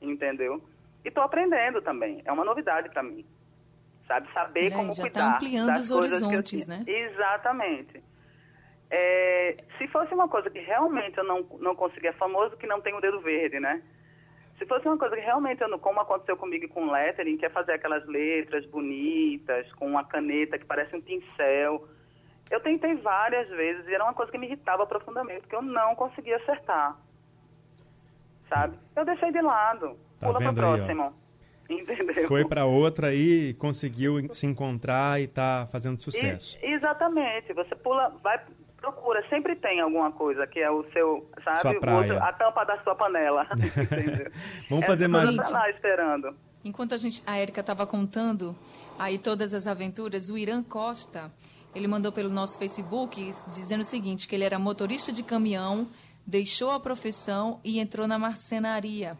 [0.00, 0.62] entendeu?
[1.04, 2.22] E estou aprendendo também.
[2.24, 3.24] É uma novidade para mí
[4.06, 4.32] sabe?
[4.32, 5.20] Saber como já cuidar.
[5.20, 6.84] Já está ampliando os horizontes, né?
[6.86, 8.02] Exatamente.
[8.90, 12.80] É, se fosse uma coisa que realmente eu não, não conseguia, é famoso que não
[12.80, 13.82] tem o dedo verde, né?
[14.58, 17.50] Se fosse uma coisa que realmente eu não, como aconteceu comigo com lettering, que é
[17.50, 21.86] fazer aquelas letras bonitas, com uma caneta que parece um pincel,
[22.50, 25.94] eu tentei várias vezes e era uma coisa que me irritava profundamente, porque eu não
[25.94, 26.96] conseguia acertar.
[28.48, 28.78] Sabe?
[28.94, 29.96] Eu deixei de lado.
[30.20, 31.14] Tá Pula para o próximo.
[31.68, 32.28] Entendeu?
[32.28, 36.56] Foi para outra e conseguiu se encontrar e está fazendo sucesso.
[36.62, 37.52] E, exatamente.
[37.52, 38.40] Você pula, vai
[38.76, 42.94] procura, sempre tem alguma coisa que é o seu, sabe, o, a tampa da sua
[42.94, 43.46] panela.
[44.70, 45.34] Vamos é, fazer mais.
[45.34, 46.36] Tá lá esperando.
[46.64, 48.56] Enquanto a gente, a Érica estava contando
[48.98, 51.32] aí todas as aventuras, o Irã Costa,
[51.76, 55.88] ele mandou pelo nosso Facebook dizendo o seguinte, que ele era motorista de caminhão,
[56.26, 59.18] deixou a profissão e entrou na marcenaria.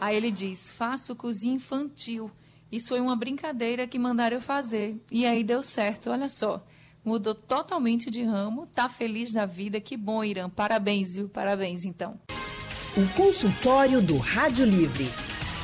[0.00, 2.30] Aí ele diz: "Faço cozinha infantil.
[2.72, 5.00] Isso foi uma brincadeira que mandaram eu fazer.
[5.10, 6.64] E aí deu certo, olha só."
[7.04, 9.80] mudou totalmente de ramo, tá feliz da vida.
[9.80, 10.50] Que bom, Irã.
[10.50, 11.26] Parabéns, viu?
[11.28, 12.20] Parabéns, então.
[12.94, 15.06] O consultório do Rádio Livre.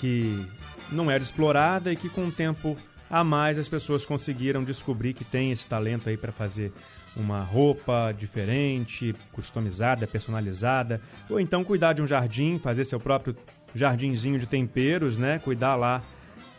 [0.00, 0.46] que
[0.90, 2.76] não era explorada e que, com o tempo
[3.10, 6.72] a mais, as pessoas conseguiram descobrir que tem esse talento aí para fazer
[7.16, 11.00] uma roupa diferente, customizada, personalizada,
[11.30, 13.36] ou então cuidar de um jardim, fazer seu próprio
[13.74, 15.38] jardinzinho de temperos, né?
[15.38, 16.02] Cuidar lá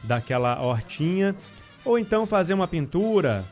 [0.03, 1.35] daquela hortinha
[1.85, 3.45] ou então fazer uma pintura,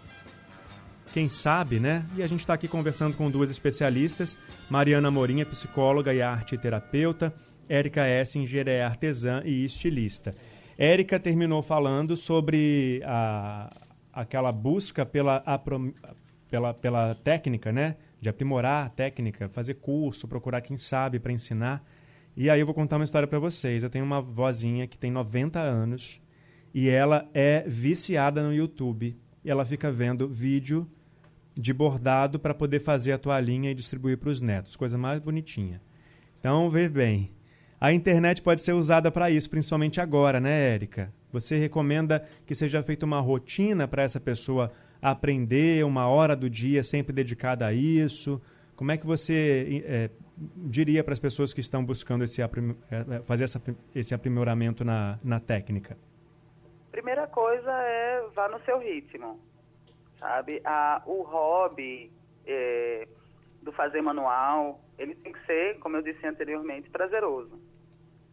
[1.13, 2.03] quem sabe, né?
[2.17, 4.35] E a gente está aqui conversando com duas especialistas,
[4.69, 7.31] Mariana Morim é psicóloga e arte terapeuta,
[7.69, 10.33] Érica Essinger é artesã e estilista.
[10.75, 13.71] Érica terminou falando sobre a,
[14.11, 15.37] aquela busca pela,
[16.53, 17.95] pela, pela técnica, né?
[18.21, 21.83] De aprimorar a técnica, fazer curso, procurar quem sabe para ensinar.
[22.37, 23.81] E aí eu vou contar uma história para vocês.
[23.81, 26.21] Eu tenho uma vozinha que tem 90 anos
[26.71, 29.17] e ela é viciada no YouTube.
[29.43, 30.87] E ela fica vendo vídeo
[31.55, 34.75] de bordado para poder fazer a toalhinha e distribuir para os netos.
[34.75, 35.81] Coisa mais bonitinha.
[36.39, 37.31] Então, vê bem.
[37.81, 41.11] A internet pode ser usada para isso, principalmente agora, né, Érica?
[41.31, 44.71] Você recomenda que seja feita uma rotina para essa pessoa
[45.03, 48.41] aprender uma hora do dia sempre dedicada a isso?
[48.75, 50.09] Como é que você é,
[50.55, 52.47] diria para as pessoas que estão buscando esse, é,
[53.25, 53.61] fazer essa,
[53.93, 55.97] esse aprimoramento na, na técnica?
[56.91, 59.39] Primeira coisa é vá no seu ritmo,
[60.19, 60.61] sabe?
[60.63, 62.11] A, o hobby
[62.47, 63.07] é,
[63.61, 67.59] do fazer manual, ele tem que ser, como eu disse anteriormente, prazeroso,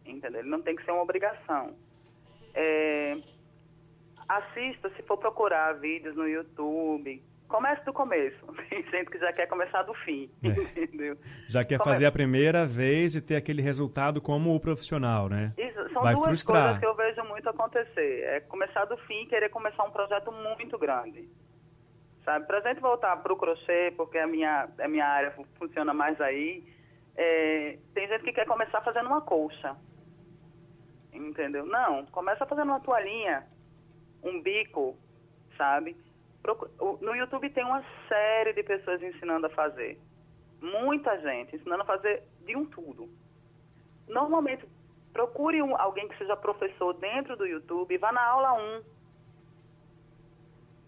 [0.05, 0.39] entendeu?
[0.39, 1.75] Ele não tem que ser uma obrigação.
[2.53, 3.17] É,
[4.37, 8.39] assista, se for procurar vídeos no YouTube, comece do começo.
[8.69, 10.47] Tem gente que já quer começar do fim, é.
[10.81, 11.17] entendeu?
[11.47, 15.53] Já quer fazer a primeira vez e ter aquele resultado como o profissional, né?
[15.57, 16.63] Isso, são Vai duas frustrar.
[16.63, 18.23] coisas que eu vejo muito acontecer.
[18.23, 21.27] É começar do fim e querer começar um projeto muito grande.
[22.23, 22.45] Sabe?
[22.45, 26.63] Pra gente voltar para o crochê, porque a minha, a minha área funciona mais aí,
[27.15, 29.75] é, tem gente que quer começar fazendo uma colcha.
[31.11, 31.65] Entendeu?
[31.65, 33.45] Não, começa fazendo uma toalhinha,
[34.23, 34.95] um bico,
[35.57, 35.95] sabe?
[37.01, 39.99] No YouTube tem uma série de pessoas ensinando a fazer.
[40.61, 43.09] Muita gente ensinando a fazer de um tudo.
[44.07, 44.65] Normalmente,
[45.13, 48.81] procure um, alguém que seja professor dentro do YouTube vá na aula 1.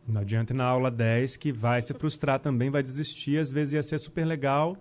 [0.08, 3.74] Não adianta ir na aula 10 que vai se frustrar também, vai desistir, às vezes
[3.74, 4.76] ia ser super legal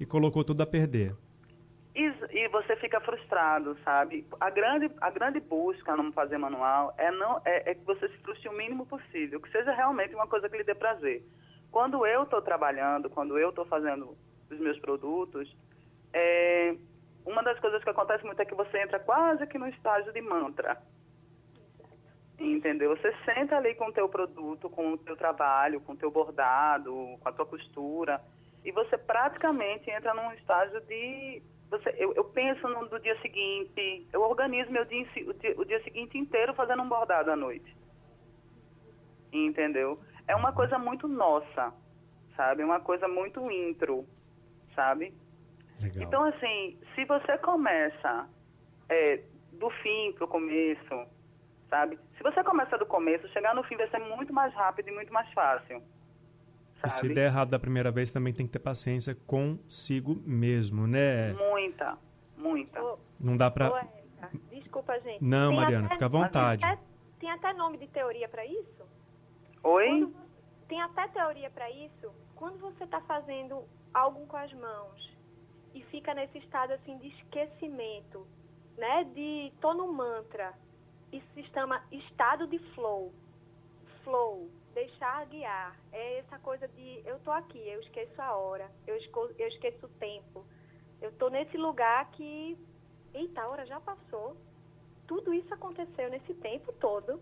[0.00, 1.14] e colocou tudo a perder.
[2.48, 4.26] Você fica frustrado, sabe?
[4.40, 8.18] A grande, a grande busca no fazer manual é, não, é, é que você se
[8.18, 11.22] frustre o mínimo possível, que seja realmente uma coisa que lhe dê prazer.
[11.70, 14.16] Quando eu estou trabalhando, quando eu estou fazendo
[14.50, 15.54] os meus produtos,
[16.12, 16.76] é,
[17.24, 20.20] uma das coisas que acontece muito é que você entra quase que no estágio de
[20.20, 20.80] mantra.
[22.38, 22.96] Entendeu?
[22.96, 26.92] Você senta ali com o teu produto, com o teu trabalho, com o teu bordado,
[27.20, 28.20] com a tua costura,
[28.64, 34.06] e você praticamente entra num estágio de você, eu, eu penso no do dia seguinte,
[34.12, 37.74] eu organizo meu dia, o, dia, o dia seguinte inteiro fazendo um bordado à noite.
[39.32, 39.98] Entendeu?
[40.28, 41.72] É uma coisa muito nossa,
[42.36, 42.62] sabe?
[42.62, 44.06] Uma coisa muito intro,
[44.74, 45.14] sabe?
[45.80, 46.02] Legal.
[46.04, 48.28] Então, assim, se você começa
[48.90, 51.06] é, do fim para o começo,
[51.70, 51.98] sabe?
[52.18, 55.12] Se você começa do começo, chegar no fim vai ser muito mais rápido e muito
[55.12, 55.82] mais fácil.
[56.84, 61.32] E se der errado da primeira vez, também tem que ter paciência consigo mesmo, né?
[61.32, 61.98] Muita,
[62.36, 62.80] muita.
[63.20, 63.70] Não dá pra...
[63.70, 65.22] Ô, desculpa, gente.
[65.22, 66.62] Não, tem Mariana, até, fica à vontade.
[66.62, 66.82] Tem até,
[67.20, 68.82] tem até nome de teoria para isso?
[69.62, 69.88] Oi?
[69.88, 70.14] Quando,
[70.68, 72.12] tem até teoria para isso.
[72.34, 73.62] Quando você está fazendo
[73.94, 75.16] algo com as mãos
[75.74, 78.26] e fica nesse estado assim de esquecimento,
[78.76, 79.04] né?
[79.14, 80.52] De tô no mantra.
[81.12, 83.12] Isso se chama estado de flow.
[84.02, 85.76] Flow deixar guiar.
[85.92, 89.86] É essa coisa de eu tô aqui, eu esqueço a hora, eu esqueço, eu esqueço
[89.86, 90.44] o tempo.
[91.00, 92.56] Eu tô nesse lugar que,
[93.12, 94.36] eita, a hora já passou.
[95.06, 97.20] Tudo isso aconteceu nesse tempo todo.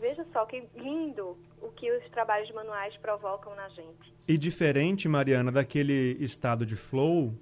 [0.00, 4.14] Veja só que lindo o que os trabalhos manuais provocam na gente.
[4.28, 7.34] E diferente, Mariana, daquele estado de flow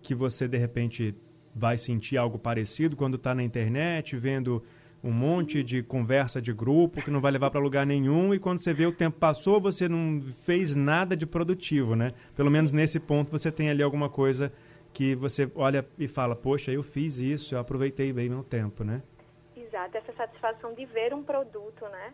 [0.00, 1.14] que você de repente
[1.54, 4.62] vai sentir algo parecido quando está na internet, vendo
[5.06, 8.58] um monte de conversa de grupo que não vai levar para lugar nenhum e quando
[8.58, 12.12] você vê o tempo passou, você não fez nada de produtivo, né?
[12.34, 14.52] Pelo menos nesse ponto você tem ali alguma coisa
[14.92, 19.02] que você olha e fala, poxa, eu fiz isso, eu aproveitei bem meu tempo, né?
[19.56, 22.12] Exato, essa satisfação de ver um produto, né?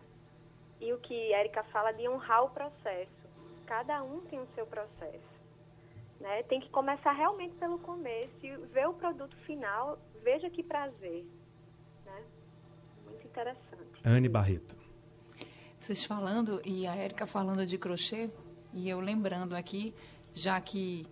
[0.79, 3.23] E o que Erika fala de honrar o processo.
[3.65, 5.33] Cada um tem o seu processo.
[6.19, 6.43] Né?
[6.43, 11.25] Tem que começar realmente pelo começo e ver o produto final, veja que prazer.
[13.33, 13.99] Interessante.
[14.05, 14.77] Anne Barreto.
[15.79, 18.29] Vocês falando, e a Érica falando de crochê,
[18.71, 19.91] e eu lembrando aqui,
[20.33, 21.07] já que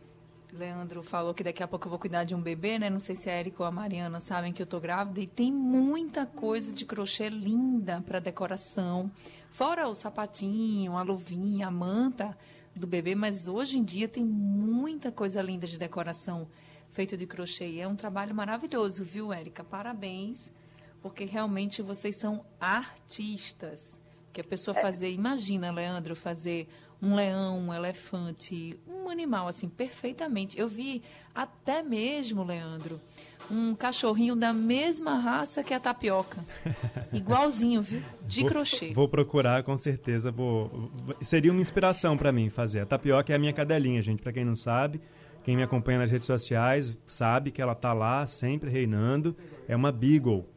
[0.54, 2.92] Leandro falou que daqui a pouco eu vou cuidar de um bebê, né?
[2.92, 5.20] Não sei se a Erika ou a Mariana sabem que eu tô grávida.
[5.20, 9.12] E tem muita coisa de crochê linda para decoração.
[9.50, 12.38] Fora o sapatinho, a luvinha, a manta
[12.76, 13.16] do bebê.
[13.16, 16.48] Mas hoje em dia tem muita coisa linda de decoração
[16.92, 17.68] feita de crochê.
[17.68, 19.64] E é um trabalho maravilhoso, viu, Érica?
[19.64, 20.54] Parabéns.
[21.02, 24.00] Porque realmente vocês são artistas.
[24.32, 26.70] Que a pessoa fazer, imagina, Leandro, fazer
[27.02, 30.58] um leão, um elefante, um animal assim perfeitamente.
[30.58, 31.02] Eu vi
[31.34, 33.02] até mesmo, Leandro,
[33.50, 36.46] um cachorrinho da mesma raça que a tapioca.
[37.12, 38.02] Igualzinho, viu?
[38.26, 38.94] De vou, crochê.
[38.94, 40.32] Vou procurar, com certeza.
[40.32, 40.92] Vou,
[41.22, 42.82] seria uma inspiração para mim fazer.
[42.82, 45.02] A tapioca é a minha cadelinha, gente, para quem não sabe.
[45.44, 49.36] Quem me acompanha nas redes sociais sabe que ela tá lá, sempre reinando.
[49.68, 50.48] É uma beagle.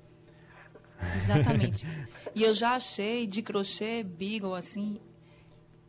[1.17, 1.87] Exatamente.
[2.35, 5.01] E eu já achei de crochê beagle assim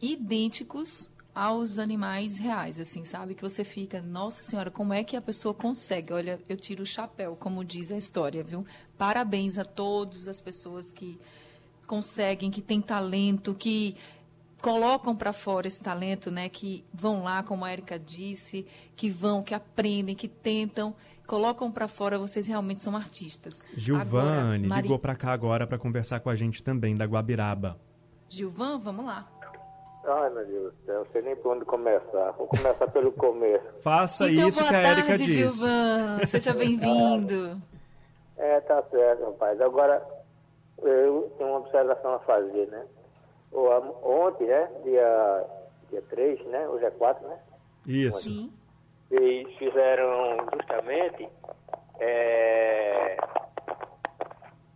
[0.01, 3.36] idênticos aos animais reais, assim, sabe?
[3.36, 6.14] Que você fica, nossa senhora, como é que a pessoa consegue?
[6.14, 8.66] Olha, eu tiro o chapéu, como diz a história, viu?
[8.97, 11.20] Parabéns a todas as pessoas que
[11.86, 13.95] conseguem, que têm talento, que
[14.62, 16.47] colocam para fora esse talento, né?
[16.47, 20.95] Que vão lá, como a Erika disse, que vão, que aprendem, que tentam,
[21.26, 22.17] colocam para fora.
[22.17, 23.61] Vocês realmente são artistas.
[23.76, 24.84] Gilvane Mari...
[24.84, 27.78] ligou para cá agora para conversar com a gente também da Guabiraba.
[28.30, 29.28] Gilvan, vamos lá.
[30.07, 32.32] Ai, meu Deus do céu, não sei nem por onde começar.
[32.34, 33.65] Vou começar pelo começo.
[33.82, 35.34] Faça então, isso que a Erika disse.
[35.34, 36.19] Gilvan.
[36.26, 37.59] Seja bem-vindo.
[38.38, 39.59] é, tá certo, rapaz.
[39.61, 40.05] Agora,
[40.84, 42.86] eu tenho uma observação a fazer, né?
[44.03, 45.45] Ontem, né, dia,
[45.89, 46.67] dia 3, né?
[46.67, 47.39] Hoje é 4, né?
[47.88, 48.19] Isso.
[48.19, 48.53] Sim.
[49.12, 51.30] Eles fizeram justamente...
[51.99, 53.18] É...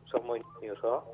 [0.08, 1.06] Só um momentinho só.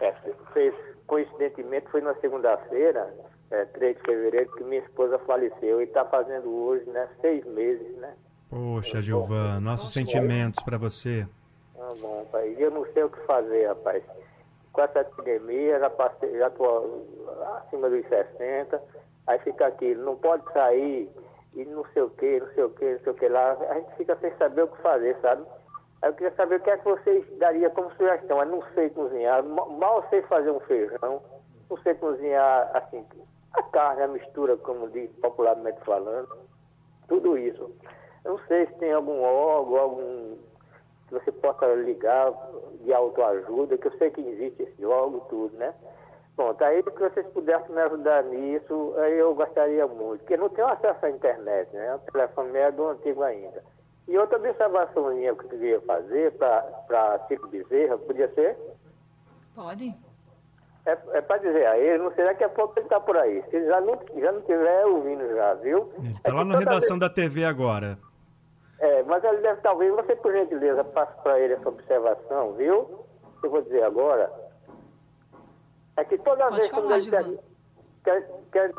[0.00, 0.12] É,
[0.52, 0.74] fez,
[1.06, 3.14] coincidentemente, foi na segunda-feira
[3.50, 7.96] é, 3 de fevereiro, que minha esposa faleceu e está fazendo hoje, né, seis meses,
[7.96, 8.14] né?
[8.50, 11.26] Poxa, Gilvan, nossos sentimentos para você.
[11.76, 12.54] Tá bom, pai.
[12.58, 14.02] Eu não sei o que fazer, rapaz.
[14.72, 17.04] Com essa epidemia, já passei, já tô
[17.58, 18.82] acima dos 60,
[19.26, 21.08] aí fica aqui, não pode sair
[21.54, 23.52] e não sei o que, não sei o que, não sei o que lá.
[23.52, 25.44] A gente fica sem saber o que fazer, sabe?
[26.02, 28.40] Aí eu queria saber o que é que vocês dariam como sugestão.
[28.40, 31.22] Eu não sei cozinhar, mal sei fazer um feijão,
[31.70, 33.04] não sei cozinhar assim,
[33.54, 36.28] a carne, a mistura, como diz popularmente falando,
[37.08, 37.70] tudo isso.
[38.24, 40.36] Eu não sei se tem algum órgão, algum
[41.08, 42.32] que você possa ligar
[42.80, 45.74] de autoajuda, que eu sei que existe esse órgão tudo, né?
[46.36, 50.48] Bom, tá aí que vocês pudessem me ajudar nisso, aí eu gostaria muito, porque não
[50.48, 51.94] tenho acesso à internet, né?
[51.94, 53.62] O telefone é do antigo ainda.
[54.08, 58.58] E outra observação que eu queria fazer para Chico Bezerra, podia ser?
[59.54, 59.94] Pode.
[60.84, 63.42] É, é para dizer a ele, não sei, daqui a pouco ele está por aí.
[63.48, 65.90] Se ele já não, já não tiver ouvindo já, viu?
[65.98, 67.00] Ele está é lá na redação vez...
[67.00, 67.96] da TV agora.
[68.80, 73.06] É, mas ele deve, talvez, você por gentileza, passe para ele essa observação, viu?
[73.42, 74.30] Eu vou dizer agora.
[75.96, 77.38] É que toda Pode vez falar, que ele
[78.02, 78.72] ter, quer,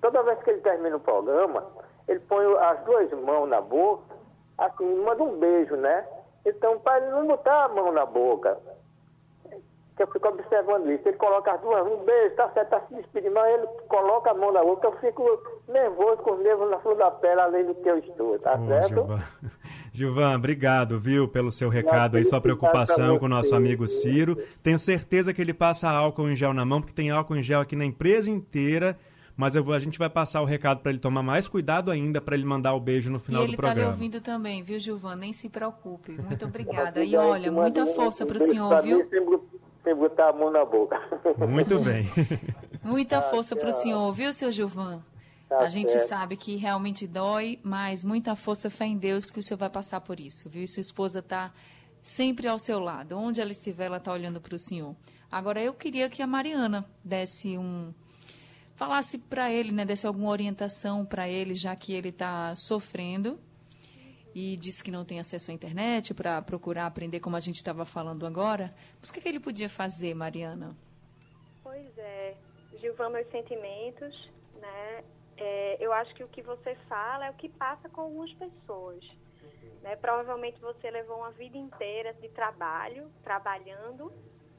[0.00, 1.64] toda vez que ele termina o programa,
[2.08, 4.14] ele põe as duas mãos na boca,
[4.58, 6.06] assim, manda um beijo, né?
[6.44, 8.58] Então, para ele não botar a mão na boca,
[9.96, 11.06] que eu fico observando isso.
[11.06, 14.34] Ele coloca as duas, um beijo, tá certo, tá se despedindo, mas ele coloca a
[14.34, 15.22] mão na boca, eu fico
[15.68, 19.06] nervoso com os nervos na flor da pele, além do que eu estou, tá certo?
[19.92, 20.36] Gilvan.
[20.36, 24.38] Obrigado, viu, pelo seu recado aí, sua preocupação com o nosso amigo Ciro.
[24.62, 27.60] Tenho certeza que ele passa álcool em gel na mão, porque tem álcool em gel
[27.60, 28.98] aqui na empresa inteira.
[29.36, 32.34] Mas eu, a gente vai passar o recado para ele tomar mais cuidado ainda para
[32.34, 33.74] ele mandar o beijo no final do programa.
[33.74, 35.16] E ele está lhe ouvindo também, viu, Gilvan?
[35.16, 36.12] Nem se preocupe.
[36.12, 37.02] Muito obrigada.
[37.02, 39.08] E olha, muita força para o senhor, viu?
[39.82, 41.00] sem botar a mão na boca.
[41.48, 42.04] Muito bem.
[42.82, 45.00] Muita tá, força para o senhor, viu, seu Gilvan?
[45.52, 46.08] Tá a gente certo.
[46.08, 50.00] sabe que realmente dói, mas muita força, fé em Deus que o senhor vai passar
[50.00, 50.62] por isso, viu?
[50.62, 51.52] E sua esposa está
[52.02, 53.18] sempre ao seu lado.
[53.18, 54.96] Onde ela estiver, ela está olhando para o senhor.
[55.30, 57.92] Agora, eu queria que a Mariana desse um.
[58.74, 59.84] falasse para ele, né?
[59.84, 63.38] Desse alguma orientação para ele, já que ele está sofrendo
[64.34, 67.84] e disse que não tem acesso à internet para procurar aprender como a gente estava
[67.84, 68.74] falando agora.
[68.98, 70.74] Mas o que, é que ele podia fazer, Mariana?
[71.62, 72.34] Pois é,
[72.80, 75.04] Gilvan, meus sentimentos, né?
[75.36, 79.04] É, eu acho que o que você fala é o que passa com algumas pessoas.
[79.82, 79.96] Né?
[79.96, 84.12] Provavelmente você levou uma vida inteira de trabalho, trabalhando,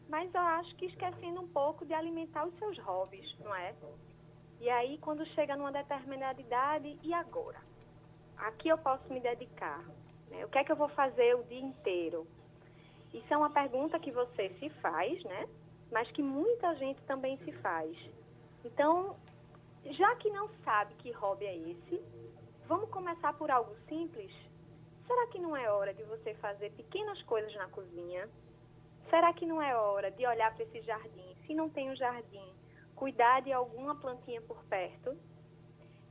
[0.09, 3.73] mas eu acho que esquecendo um pouco de alimentar os seus hobbies, não é?
[4.59, 7.59] E aí, quando chega numa determinada idade, e agora?
[8.37, 9.83] Aqui eu posso me dedicar.
[10.29, 10.45] Né?
[10.45, 12.27] O que é que eu vou fazer o dia inteiro?
[13.13, 15.47] Isso é uma pergunta que você se faz, né?
[15.91, 17.95] Mas que muita gente também se faz.
[18.65, 19.15] Então,
[19.91, 22.01] já que não sabe que hobby é esse,
[22.67, 24.31] vamos começar por algo simples?
[25.05, 28.29] Será que não é hora de você fazer pequenas coisas na cozinha?
[29.09, 31.35] Será que não é hora de olhar para esse jardim?
[31.45, 32.53] Se não tem um jardim,
[32.95, 35.17] cuidar de alguma plantinha por perto?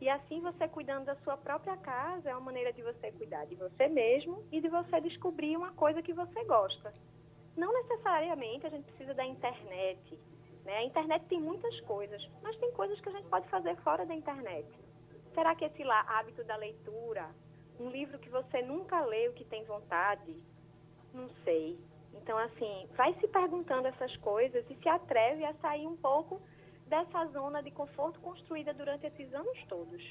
[0.01, 3.55] E assim você cuidando da sua própria casa é uma maneira de você cuidar de
[3.55, 6.93] você mesmo e de você descobrir uma coisa que você gosta.
[7.57, 10.19] Não necessariamente a gente precisa da internet.
[10.65, 10.77] Né?
[10.77, 14.15] A internet tem muitas coisas, mas tem coisas que a gente pode fazer fora da
[14.15, 14.67] internet.
[15.35, 17.31] Será que esse lá hábito da leitura,
[17.81, 20.37] um livro que você nunca leu que tem vontade?
[21.13, 21.79] Não sei.
[22.15, 26.41] Então, assim, vai se perguntando essas coisas e se atreve a sair um pouco
[26.87, 30.03] dessa zona de conforto construída durante esses anos todos.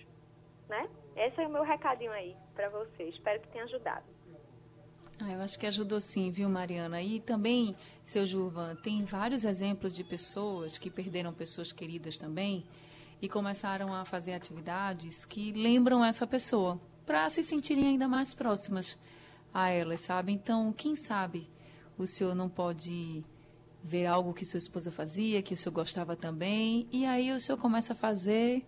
[0.67, 0.89] Né?
[1.15, 3.03] Esse é o meu recadinho aí para você.
[3.03, 4.05] Espero que tenha ajudado.
[5.23, 6.99] Ah, eu acho que ajudou sim, viu, Mariana?
[6.99, 12.65] E também, seu Jurvan, tem vários exemplos de pessoas que perderam pessoas queridas também
[13.21, 18.97] e começaram a fazer atividades que lembram essa pessoa, para se sentirem ainda mais próximas
[19.53, 20.31] a elas, sabe?
[20.31, 21.47] Então, quem sabe
[21.99, 23.23] o senhor não pode
[23.83, 27.59] ver algo que sua esposa fazia, que o senhor gostava também, e aí o senhor
[27.59, 28.65] começa a fazer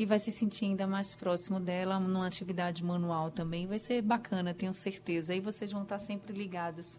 [0.00, 3.66] e vai se sentir ainda mais próximo dela numa atividade manual também.
[3.66, 5.34] Vai ser bacana, tenho certeza.
[5.34, 6.98] Aí vocês vão estar sempre ligados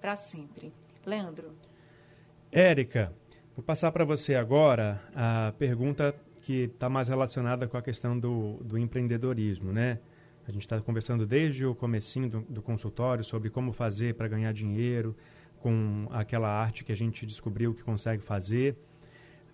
[0.00, 0.72] para sempre.
[1.04, 1.52] Leandro.
[2.50, 3.12] Érica,
[3.54, 8.54] vou passar para você agora a pergunta que está mais relacionada com a questão do,
[8.64, 9.98] do empreendedorismo, né?
[10.48, 14.54] A gente está conversando desde o comecinho do, do consultório sobre como fazer para ganhar
[14.54, 15.14] dinheiro,
[15.58, 18.78] com aquela arte que a gente descobriu que consegue fazer.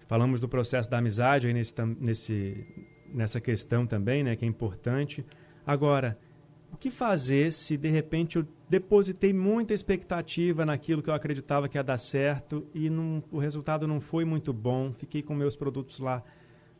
[0.06, 2.66] Falamos do processo da amizade aí nesse, nesse,
[3.12, 5.24] nessa questão também, né, que é importante.
[5.66, 6.18] Agora,
[6.72, 11.78] o que fazer se de repente eu depositei muita expectativa naquilo que eu acreditava que
[11.78, 14.92] ia dar certo e não, o resultado não foi muito bom?
[14.92, 16.22] Fiquei com meus produtos lá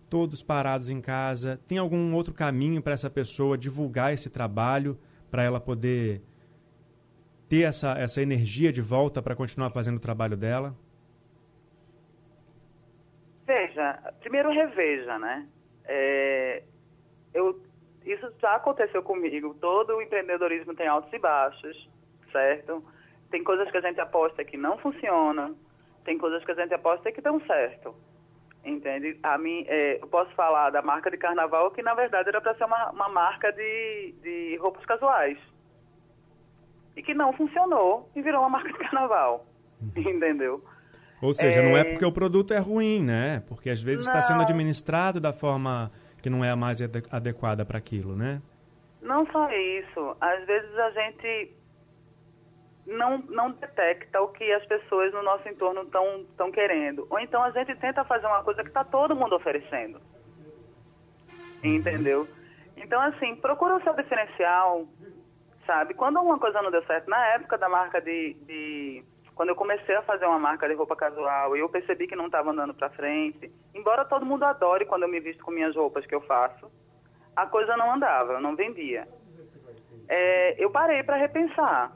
[0.09, 1.61] todos parados em casa.
[1.66, 4.99] Tem algum outro caminho para essa pessoa divulgar esse trabalho,
[5.31, 6.22] para ela poder
[7.49, 10.77] ter essa, essa energia de volta para continuar fazendo o trabalho dela?
[14.20, 15.47] Primeiro reveja, né?
[15.84, 16.62] É,
[17.34, 17.61] eu,
[18.05, 19.55] isso já aconteceu comigo.
[19.61, 21.89] Todo o empreendedorismo tem altos e baixos,
[22.32, 22.82] certo?
[23.30, 25.57] Tem coisas que a gente aposta que não funcionam,
[26.05, 27.95] tem coisas que a gente aposta que dão certo.
[28.64, 29.18] Entende?
[29.22, 32.55] A mim, é, eu posso falar da marca de carnaval que, na verdade, era para
[32.57, 35.39] ser uma, uma marca de, de roupas casuais
[36.97, 39.47] e que não funcionou e virou uma marca de carnaval.
[39.95, 40.64] Entendeu?
[41.21, 41.62] Ou seja, é...
[41.62, 43.43] não é porque o produto é ruim, né?
[43.49, 45.91] Porque às vezes está sendo administrado da forma
[46.23, 48.43] que não é a mais adequada para aquilo, né?
[49.01, 50.17] Não só isso.
[50.21, 51.53] Às vezes a gente
[52.87, 57.07] não, não detecta o que as pessoas no nosso entorno estão querendo.
[57.11, 60.01] Ou então a gente tenta fazer uma coisa que está todo mundo oferecendo.
[61.62, 62.29] Entendeu?
[62.77, 64.87] Então, assim, procura o seu diferencial,
[65.64, 65.95] sabe?
[65.95, 69.05] Quando uma coisa não deu certo, na época da marca de, de
[69.37, 72.24] quando eu comecei a fazer uma marca de roupa casual e eu percebi que não
[72.24, 76.07] estava andando para frente, embora todo mundo adore quando eu me visto com minhas roupas
[76.07, 76.72] que eu faço,
[77.37, 79.07] a coisa não andava, eu não vendia.
[80.09, 81.95] É, eu parei para repensar,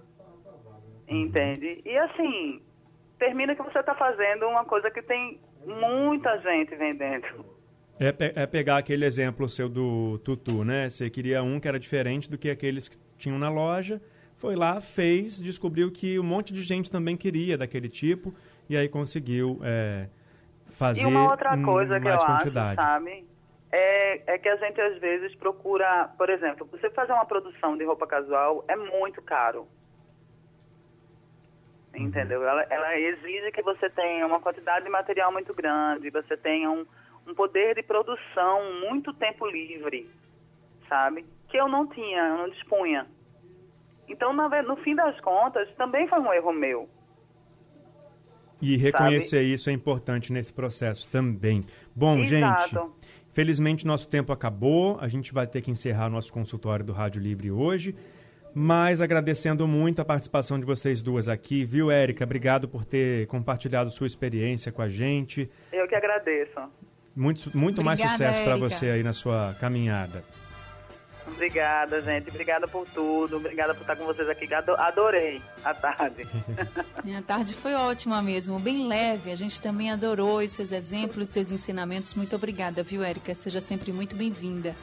[1.09, 1.81] entende?
[1.83, 2.63] E assim,
[3.19, 7.27] termina que você está fazendo uma coisa que tem muita gente vendendo.
[7.99, 10.91] É, é, pegar aquele exemplo seu do tutu, né?
[10.91, 14.01] Você queria um que era diferente do que aqueles que tinham na loja,
[14.41, 18.35] foi lá, fez, descobriu que um monte de gente também queria daquele tipo
[18.71, 20.09] e aí conseguiu é,
[20.71, 22.81] fazer e uma outra coisa que eu quantidade.
[22.81, 23.29] acho, sabe?
[23.71, 27.85] É, é que a gente às vezes procura, por exemplo, você fazer uma produção de
[27.85, 29.69] roupa casual é muito caro.
[31.95, 32.07] Uhum.
[32.07, 32.43] Entendeu?
[32.43, 36.87] Ela, ela exige que você tenha uma quantidade de material muito grande, você tenha um,
[37.27, 40.09] um poder de produção, muito tempo livre,
[40.89, 41.27] sabe?
[41.47, 43.07] Que eu não tinha, eu não dispunha.
[44.11, 46.89] Então, no fim das contas, também foi um erro meu.
[48.61, 49.53] E reconhecer sabe?
[49.53, 51.65] isso é importante nesse processo também.
[51.95, 52.69] Bom, Exato.
[52.69, 52.91] gente,
[53.33, 54.99] felizmente nosso tempo acabou.
[55.01, 57.95] A gente vai ter que encerrar nosso consultório do Rádio Livre hoje.
[58.53, 62.25] Mas agradecendo muito a participação de vocês duas aqui, viu, Érica?
[62.25, 65.49] Obrigado por ter compartilhado sua experiência com a gente.
[65.73, 66.61] Eu que agradeço.
[67.15, 70.25] Muito, muito mais sucesso para você aí na sua caminhada.
[71.27, 72.29] Obrigada, gente.
[72.29, 73.37] Obrigada por tudo.
[73.37, 74.49] Obrigada por estar com vocês aqui.
[74.53, 76.27] Adorei a tarde.
[77.17, 79.31] a tarde foi ótima mesmo, bem leve.
[79.31, 82.15] A gente também adorou os seus exemplos, seus ensinamentos.
[82.15, 83.35] Muito obrigada, viu, Érica?
[83.35, 84.77] Seja sempre muito bem-vinda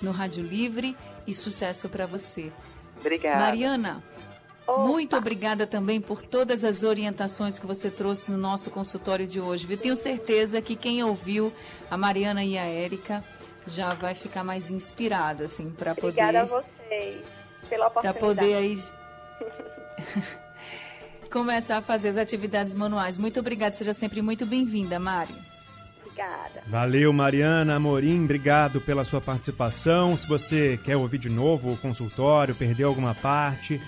[0.00, 2.52] no Rádio Livre e sucesso para você.
[2.98, 3.38] Obrigada.
[3.38, 4.02] Mariana,
[4.66, 4.80] Opa.
[4.86, 9.66] muito obrigada também por todas as orientações que você trouxe no nosso consultório de hoje.
[9.68, 11.52] Eu tenho certeza que quem ouviu
[11.90, 13.24] a Mariana e a Érica
[13.74, 16.22] já vai ficar mais inspirado, assim, para poder.
[16.22, 17.22] Obrigada a vocês
[17.68, 18.18] pela oportunidade.
[18.18, 18.76] Para poder aí
[21.30, 23.16] começar a fazer as atividades manuais.
[23.16, 25.34] Muito obrigada, seja sempre muito bem-vinda, Mari.
[26.02, 26.62] Obrigada.
[26.66, 30.16] Valeu, Mariana Amorim, obrigado pela sua participação.
[30.16, 33.80] Se você quer ouvir de novo o consultório, perdeu alguma parte,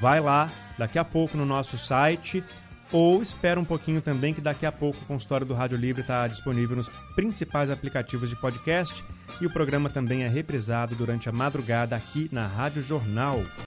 [0.00, 2.42] vai lá daqui a pouco no nosso site
[2.92, 6.26] ou espera um pouquinho também que daqui a pouco o consultório do Rádio Livre está
[6.28, 9.04] disponível nos principais aplicativos de podcast
[9.40, 13.42] e o programa também é reprisado durante a madrugada aqui na Rádio Jornal.